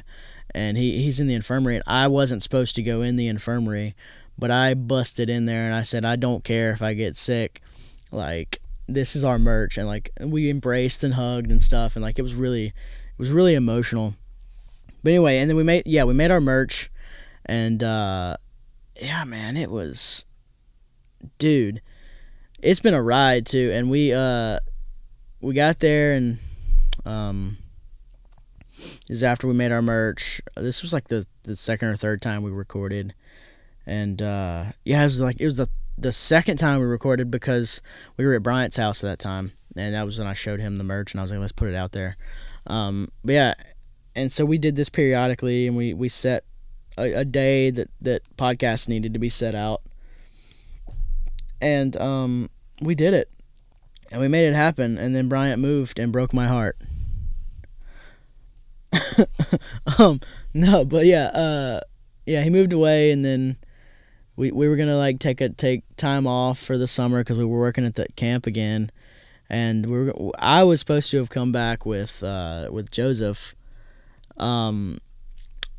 and 0.53 0.77
he 0.77 1.03
he's 1.03 1.19
in 1.19 1.27
the 1.27 1.33
infirmary. 1.33 1.75
And 1.75 1.83
I 1.85 2.07
wasn't 2.07 2.43
supposed 2.43 2.75
to 2.75 2.83
go 2.83 3.01
in 3.01 3.17
the 3.17 3.27
infirmary, 3.27 3.95
but 4.37 4.51
I 4.51 4.73
busted 4.73 5.29
in 5.29 5.45
there 5.45 5.65
and 5.65 5.73
I 5.73 5.83
said, 5.83 6.05
I 6.05 6.15
don't 6.15 6.43
care 6.43 6.71
if 6.71 6.81
I 6.81 6.93
get 6.93 7.15
sick. 7.15 7.61
Like, 8.11 8.61
this 8.87 9.15
is 9.15 9.23
our 9.23 9.37
merch. 9.37 9.77
And 9.77 9.87
like, 9.87 10.11
we 10.19 10.49
embraced 10.49 11.03
and 11.03 11.13
hugged 11.13 11.51
and 11.51 11.61
stuff. 11.61 11.95
And 11.95 12.03
like, 12.03 12.19
it 12.19 12.21
was 12.21 12.35
really, 12.35 12.67
it 12.67 12.73
was 13.17 13.31
really 13.31 13.55
emotional. 13.55 14.15
But 15.03 15.11
anyway, 15.11 15.37
and 15.37 15.49
then 15.49 15.57
we 15.57 15.63
made, 15.63 15.83
yeah, 15.85 16.03
we 16.03 16.13
made 16.13 16.31
our 16.31 16.41
merch. 16.41 16.89
And, 17.45 17.83
uh, 17.83 18.37
yeah, 19.01 19.23
man, 19.25 19.57
it 19.57 19.69
was, 19.69 20.25
dude, 21.37 21.81
it's 22.61 22.79
been 22.79 22.93
a 22.93 23.03
ride 23.03 23.45
too. 23.45 23.71
And 23.73 23.89
we, 23.89 24.13
uh, 24.13 24.59
we 25.41 25.53
got 25.53 25.79
there 25.79 26.13
and, 26.13 26.39
um, 27.05 27.57
is 29.09 29.23
after 29.23 29.47
we 29.47 29.53
made 29.53 29.71
our 29.71 29.81
merch. 29.81 30.41
This 30.55 30.81
was 30.81 30.93
like 30.93 31.07
the, 31.07 31.25
the 31.43 31.55
second 31.55 31.89
or 31.89 31.95
third 31.95 32.21
time 32.21 32.43
we 32.43 32.51
recorded 32.51 33.13
and 33.85 34.21
uh, 34.21 34.65
yeah, 34.83 35.01
it 35.01 35.05
was 35.05 35.21
like 35.21 35.39
it 35.39 35.45
was 35.45 35.55
the 35.55 35.69
the 35.97 36.11
second 36.11 36.57
time 36.57 36.79
we 36.79 36.85
recorded 36.85 37.31
because 37.31 37.81
we 38.17 38.25
were 38.25 38.33
at 38.33 38.43
Bryant's 38.43 38.77
house 38.77 39.03
at 39.03 39.07
that 39.07 39.19
time, 39.19 39.51
and 39.75 39.93
that 39.93 40.05
was 40.05 40.17
when 40.19 40.27
I 40.27 40.33
showed 40.33 40.59
him 40.59 40.75
the 40.75 40.83
merch, 40.83 41.13
and 41.13 41.19
I 41.19 41.23
was 41.23 41.31
like, 41.31 41.39
let's 41.39 41.51
put 41.51 41.69
it 41.69 41.75
out 41.75 41.91
there. 41.91 42.17
Um, 42.67 43.09
but 43.23 43.33
yeah, 43.33 43.53
and 44.15 44.31
so 44.31 44.43
we 44.45 44.57
did 44.57 44.75
this 44.75 44.89
periodically, 44.89 45.67
and 45.67 45.77
we 45.77 45.93
we 45.93 46.09
set 46.09 46.43
a, 46.97 47.13
a 47.13 47.25
day 47.25 47.69
that 47.69 47.89
that 48.01 48.23
podcasts 48.37 48.89
needed 48.89 49.13
to 49.13 49.19
be 49.19 49.29
set 49.29 49.55
out, 49.55 49.81
and 51.61 51.95
um, 51.97 52.49
we 52.81 52.95
did 52.95 53.13
it, 53.13 53.29
and 54.11 54.19
we 54.19 54.27
made 54.27 54.47
it 54.47 54.55
happen, 54.55 54.97
and 54.97 55.15
then 55.15 55.29
Bryant 55.29 55.61
moved 55.61 55.99
and 55.99 56.11
broke 56.11 56.33
my 56.33 56.47
heart. 56.47 56.77
um, 59.97 60.19
no, 60.53 60.85
but 60.85 61.05
yeah, 61.05 61.25
uh, 61.27 61.79
yeah, 62.25 62.43
he 62.43 62.49
moved 62.49 62.73
away, 62.73 63.11
and 63.11 63.23
then 63.23 63.57
we 64.35 64.51
we 64.51 64.67
were 64.67 64.75
gonna 64.75 64.97
like 64.97 65.19
take 65.19 65.41
a 65.41 65.49
take 65.49 65.83
time 65.97 66.27
off 66.27 66.59
for 66.59 66.77
the 66.77 66.87
summer 66.87 67.19
because 67.19 67.37
we 67.37 67.45
were 67.45 67.59
working 67.59 67.85
at 67.85 67.95
the 67.95 68.07
camp 68.15 68.45
again, 68.45 68.91
and 69.49 69.85
we 69.85 70.05
were 70.05 70.31
I 70.39 70.63
was 70.63 70.79
supposed 70.79 71.11
to 71.11 71.17
have 71.17 71.29
come 71.29 71.51
back 71.51 71.85
with 71.85 72.23
uh, 72.23 72.69
with 72.71 72.91
Joseph. 72.91 73.55
Um, 74.37 74.99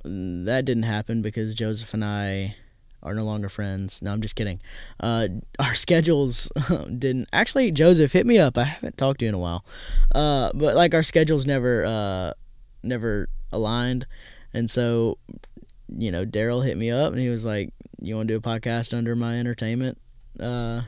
that 0.04 0.64
didn't 0.64 0.84
happen 0.84 1.20
because 1.20 1.54
Joseph 1.54 1.92
and 1.92 2.04
I 2.04 2.54
are 3.02 3.14
no 3.14 3.24
longer 3.24 3.48
friends. 3.48 4.00
No, 4.02 4.12
I'm 4.12 4.20
just 4.20 4.34
kidding. 4.34 4.60
Uh, 5.00 5.28
our 5.58 5.74
schedules 5.86 6.50
didn't 6.68 7.28
actually. 7.32 7.70
Joseph 7.70 8.12
hit 8.12 8.26
me 8.26 8.38
up. 8.38 8.56
I 8.58 8.64
haven't 8.64 8.98
talked 8.98 9.20
to 9.20 9.24
you 9.24 9.30
in 9.30 9.34
a 9.34 9.38
while, 9.38 9.64
uh, 10.14 10.50
but 10.54 10.74
like 10.74 10.94
our 10.94 11.02
schedules 11.02 11.46
never 11.46 11.84
uh, 11.84 12.32
never 12.82 13.28
aligned, 13.52 14.06
and 14.52 14.70
so 14.70 15.18
you 15.88 16.10
know 16.10 16.24
Daryl 16.24 16.64
hit 16.64 16.76
me 16.76 16.90
up 16.90 17.12
and 17.12 17.20
he 17.20 17.28
was 17.28 17.44
like, 17.44 17.72
you 18.00 18.16
want 18.16 18.28
to 18.28 18.34
do 18.34 18.38
a 18.38 18.40
podcast 18.40 18.96
under 18.96 19.14
my 19.16 19.38
entertainment 19.38 19.98
uh, 20.40 20.82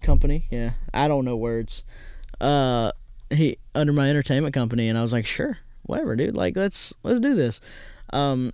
company? 0.00 0.46
Yeah, 0.50 0.72
I 0.92 1.08
don't 1.08 1.24
know 1.24 1.36
words. 1.36 1.84
Uh, 2.40 2.92
he 3.30 3.58
under 3.74 3.92
my 3.92 4.08
entertainment 4.08 4.54
company, 4.54 4.88
and 4.88 4.98
I 4.98 5.02
was 5.02 5.12
like, 5.12 5.26
sure, 5.26 5.58
whatever, 5.82 6.16
dude. 6.16 6.36
Like, 6.36 6.56
let's 6.56 6.92
let's 7.02 7.20
do 7.20 7.34
this. 7.34 7.60
Um, 8.12 8.52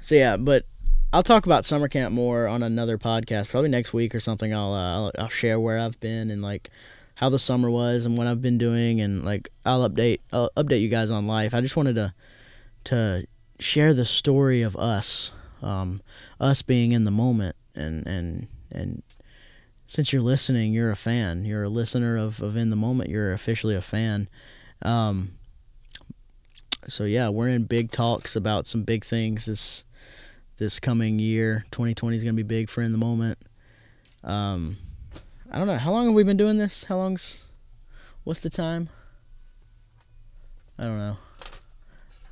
so 0.00 0.14
yeah, 0.14 0.36
but 0.36 0.64
I'll 1.12 1.22
talk 1.22 1.46
about 1.46 1.64
summer 1.64 1.88
camp 1.88 2.12
more 2.12 2.46
on 2.46 2.62
another 2.62 2.98
podcast, 2.98 3.48
probably 3.48 3.70
next 3.70 3.92
week 3.92 4.14
or 4.14 4.20
something. 4.20 4.54
I'll 4.54 4.72
uh, 4.72 4.94
I'll, 4.94 5.12
I'll 5.18 5.28
share 5.28 5.58
where 5.58 5.78
I've 5.78 5.98
been 6.00 6.30
and 6.30 6.42
like 6.42 6.70
how 7.16 7.30
the 7.30 7.38
summer 7.38 7.70
was 7.70 8.04
and 8.04 8.16
what 8.16 8.26
I've 8.26 8.42
been 8.42 8.58
doing, 8.58 9.00
and 9.00 9.24
like 9.24 9.48
I'll 9.64 9.88
update 9.88 10.20
I'll 10.32 10.50
update 10.56 10.80
you 10.80 10.88
guys 10.88 11.10
on 11.10 11.26
life. 11.26 11.52
I 11.54 11.60
just 11.60 11.76
wanted 11.76 11.96
to 11.96 12.14
to 12.84 13.26
share 13.58 13.94
the 13.94 14.04
story 14.04 14.62
of 14.62 14.76
us, 14.76 15.32
um, 15.62 16.02
us 16.38 16.62
being 16.62 16.92
in 16.92 17.04
the 17.04 17.10
moment, 17.10 17.56
and 17.74 18.06
and 18.06 18.46
and 18.70 19.02
since 19.86 20.12
you're 20.12 20.22
listening, 20.22 20.72
you're 20.72 20.90
a 20.90 20.96
fan. 20.96 21.44
You're 21.44 21.64
a 21.64 21.68
listener 21.68 22.16
of, 22.16 22.42
of 22.42 22.56
in 22.56 22.70
the 22.70 22.76
moment. 22.76 23.08
You're 23.08 23.32
officially 23.32 23.74
a 23.74 23.80
fan. 23.80 24.28
Um, 24.82 25.32
so 26.88 27.04
yeah, 27.04 27.30
we're 27.30 27.48
in 27.48 27.64
big 27.64 27.90
talks 27.90 28.36
about 28.36 28.66
some 28.66 28.82
big 28.82 29.04
things 29.04 29.46
this 29.46 29.84
this 30.58 30.78
coming 30.80 31.18
year. 31.18 31.64
2020 31.70 32.14
is 32.16 32.22
gonna 32.22 32.34
be 32.34 32.42
big 32.42 32.68
for 32.68 32.82
in 32.82 32.92
the 32.92 32.98
moment. 32.98 33.38
Um, 34.22 34.76
I 35.50 35.58
don't 35.58 35.66
know 35.66 35.78
how 35.78 35.92
long 35.92 36.06
have 36.06 36.14
we 36.14 36.24
been 36.24 36.36
doing 36.36 36.58
this. 36.58 36.84
How 36.84 36.96
long's 36.96 37.44
what's 38.24 38.40
the 38.40 38.50
time? 38.50 38.88
I 40.78 40.82
don't 40.82 40.98
know. 40.98 41.16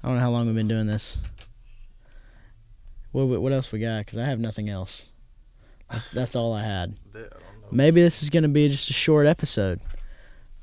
I 0.03 0.09
don't 0.09 0.17
know 0.17 0.23
how 0.23 0.31
long 0.31 0.47
we've 0.47 0.55
been 0.55 0.69
doing 0.69 0.87
this. 0.87 1.19
What 3.13 3.27
what 3.27 3.53
else 3.53 3.71
we 3.71 3.79
got? 3.79 4.01
Because 4.05 4.19
I 4.19 4.25
have 4.25 4.41
nothing 4.41 4.69
else. 4.69 5.07
That's, 5.91 6.11
that's 6.11 6.37
all 6.37 6.53
I 6.53 6.63
had. 6.63 6.95
Maybe 7.71 8.03
this 8.03 8.23
is 8.23 8.31
gonna 8.31 8.49
be 8.49 8.69
just 8.69 8.91
a 8.91 8.93
short 8.93 9.27
episode. 9.27 9.81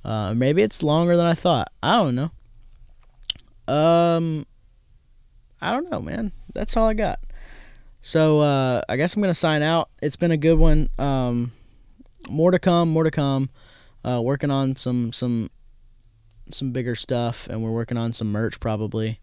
Uh, 0.04 0.34
maybe 0.34 0.64
it's 0.64 0.82
longer 0.82 1.16
than 1.16 1.28
I 1.28 1.36
thought. 1.36 1.72
I 1.84 1.98
don't 1.98 2.16
know. 2.16 2.32
Um, 3.72 4.48
I 5.62 5.72
don't 5.72 5.92
know, 5.92 6.02
man. 6.02 6.32
That's 6.54 6.76
all 6.76 6.88
I 6.88 6.96
got. 6.96 7.20
So 8.02 8.40
uh, 8.40 8.82
I 8.90 8.96
guess 8.96 9.16
I'm 9.16 9.22
gonna 9.22 9.34
sign 9.36 9.62
out. 9.62 9.90
It's 10.02 10.16
been 10.16 10.32
a 10.32 10.38
good 10.38 10.58
one. 10.58 10.90
Um, 10.98 11.52
more 12.30 12.52
to 12.52 12.60
come. 12.60 12.90
More 12.90 13.04
to 13.04 13.12
come. 13.12 13.50
Uh, 14.04 14.22
working 14.22 14.52
on 14.52 14.76
some 14.76 15.14
some 15.14 15.50
some 16.52 16.72
bigger 16.72 16.96
stuff, 16.96 17.48
and 17.48 17.64
we're 17.64 17.72
working 17.72 17.98
on 17.98 18.14
some 18.14 18.32
merch 18.32 18.60
probably 18.60 19.20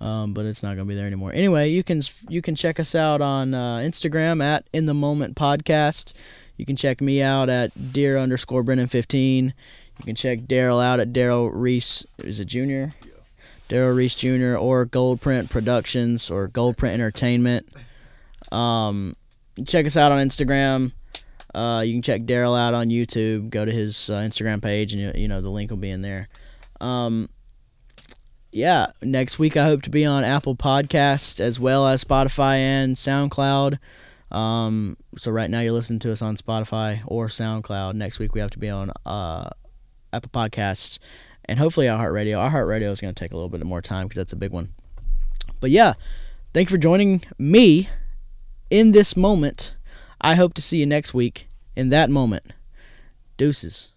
um, 0.00 0.32
but 0.32 0.46
it's 0.46 0.62
not 0.62 0.70
gonna 0.76 0.84
be 0.84 0.94
there 0.94 1.06
anymore. 1.06 1.32
Anyway, 1.32 1.70
you 1.70 1.82
can 1.82 2.02
you 2.28 2.40
can 2.40 2.54
check 2.54 2.78
us 2.78 2.94
out 2.94 3.20
on 3.20 3.54
uh, 3.54 3.78
Instagram 3.78 4.42
at 4.42 4.66
In 4.72 4.86
the 4.86 4.94
Moment 4.94 5.36
Podcast. 5.36 6.12
You 6.56 6.64
can 6.64 6.76
check 6.76 7.00
me 7.00 7.22
out 7.22 7.48
at 7.48 7.92
dear 7.92 8.18
underscore 8.18 8.62
Brennan 8.62 8.88
fifteen. 8.88 9.54
You 9.98 10.04
can 10.04 10.14
check 10.14 10.40
Daryl 10.40 10.82
out 10.82 11.00
at 11.00 11.12
Daryl 11.12 11.50
Reese. 11.52 12.06
Is 12.18 12.38
it 12.38 12.46
Junior? 12.46 12.92
Daryl 13.68 13.94
Reese 13.94 14.14
Jr. 14.14 14.56
or 14.56 14.86
Goldprint 14.86 15.50
Productions 15.50 16.30
or 16.30 16.48
Goldprint 16.48 16.92
Entertainment. 16.92 17.68
Um, 18.50 19.14
check 19.66 19.84
us 19.84 19.96
out 19.96 20.12
on 20.12 20.26
Instagram. 20.26 20.92
Uh, 21.58 21.80
you 21.80 21.92
can 21.92 22.02
check 22.02 22.22
Daryl 22.22 22.56
out 22.56 22.72
on 22.72 22.86
YouTube. 22.86 23.50
Go 23.50 23.64
to 23.64 23.72
his 23.72 24.08
uh, 24.10 24.18
Instagram 24.18 24.62
page, 24.62 24.92
and 24.92 25.02
you, 25.02 25.12
you 25.22 25.26
know 25.26 25.40
the 25.40 25.50
link 25.50 25.70
will 25.70 25.76
be 25.76 25.90
in 25.90 26.02
there. 26.02 26.28
Um, 26.80 27.28
yeah, 28.52 28.92
next 29.02 29.40
week 29.40 29.56
I 29.56 29.64
hope 29.64 29.82
to 29.82 29.90
be 29.90 30.06
on 30.06 30.22
Apple 30.22 30.54
Podcast 30.54 31.40
as 31.40 31.58
well 31.58 31.88
as 31.88 32.04
Spotify 32.04 32.58
and 32.58 32.94
SoundCloud. 32.94 33.78
Um, 34.30 34.98
so 35.16 35.32
right 35.32 35.50
now 35.50 35.58
you're 35.58 35.72
listening 35.72 35.98
to 36.00 36.12
us 36.12 36.22
on 36.22 36.36
Spotify 36.36 37.00
or 37.06 37.26
SoundCloud. 37.26 37.94
Next 37.94 38.20
week 38.20 38.34
we 38.34 38.40
have 38.40 38.50
to 38.50 38.58
be 38.60 38.70
on 38.70 38.92
uh, 39.04 39.50
Apple 40.12 40.30
Podcasts 40.30 41.00
and 41.46 41.58
hopefully 41.58 41.86
iHeartRadio. 41.86 42.52
iHeartRadio 42.52 42.92
is 42.92 43.00
going 43.00 43.12
to 43.12 43.18
take 43.18 43.32
a 43.32 43.34
little 43.34 43.48
bit 43.48 43.64
more 43.66 43.82
time 43.82 44.06
because 44.06 44.16
that's 44.16 44.32
a 44.32 44.36
big 44.36 44.52
one. 44.52 44.74
But 45.58 45.72
yeah, 45.72 45.94
thank 46.54 46.70
you 46.70 46.76
for 46.76 46.80
joining 46.80 47.22
me 47.36 47.88
in 48.70 48.92
this 48.92 49.16
moment. 49.16 49.74
I 50.20 50.36
hope 50.36 50.54
to 50.54 50.62
see 50.62 50.78
you 50.78 50.86
next 50.86 51.12
week 51.12 51.47
in 51.78 51.90
that 51.90 52.10
moment. 52.10 52.54
Deuces. 53.36 53.92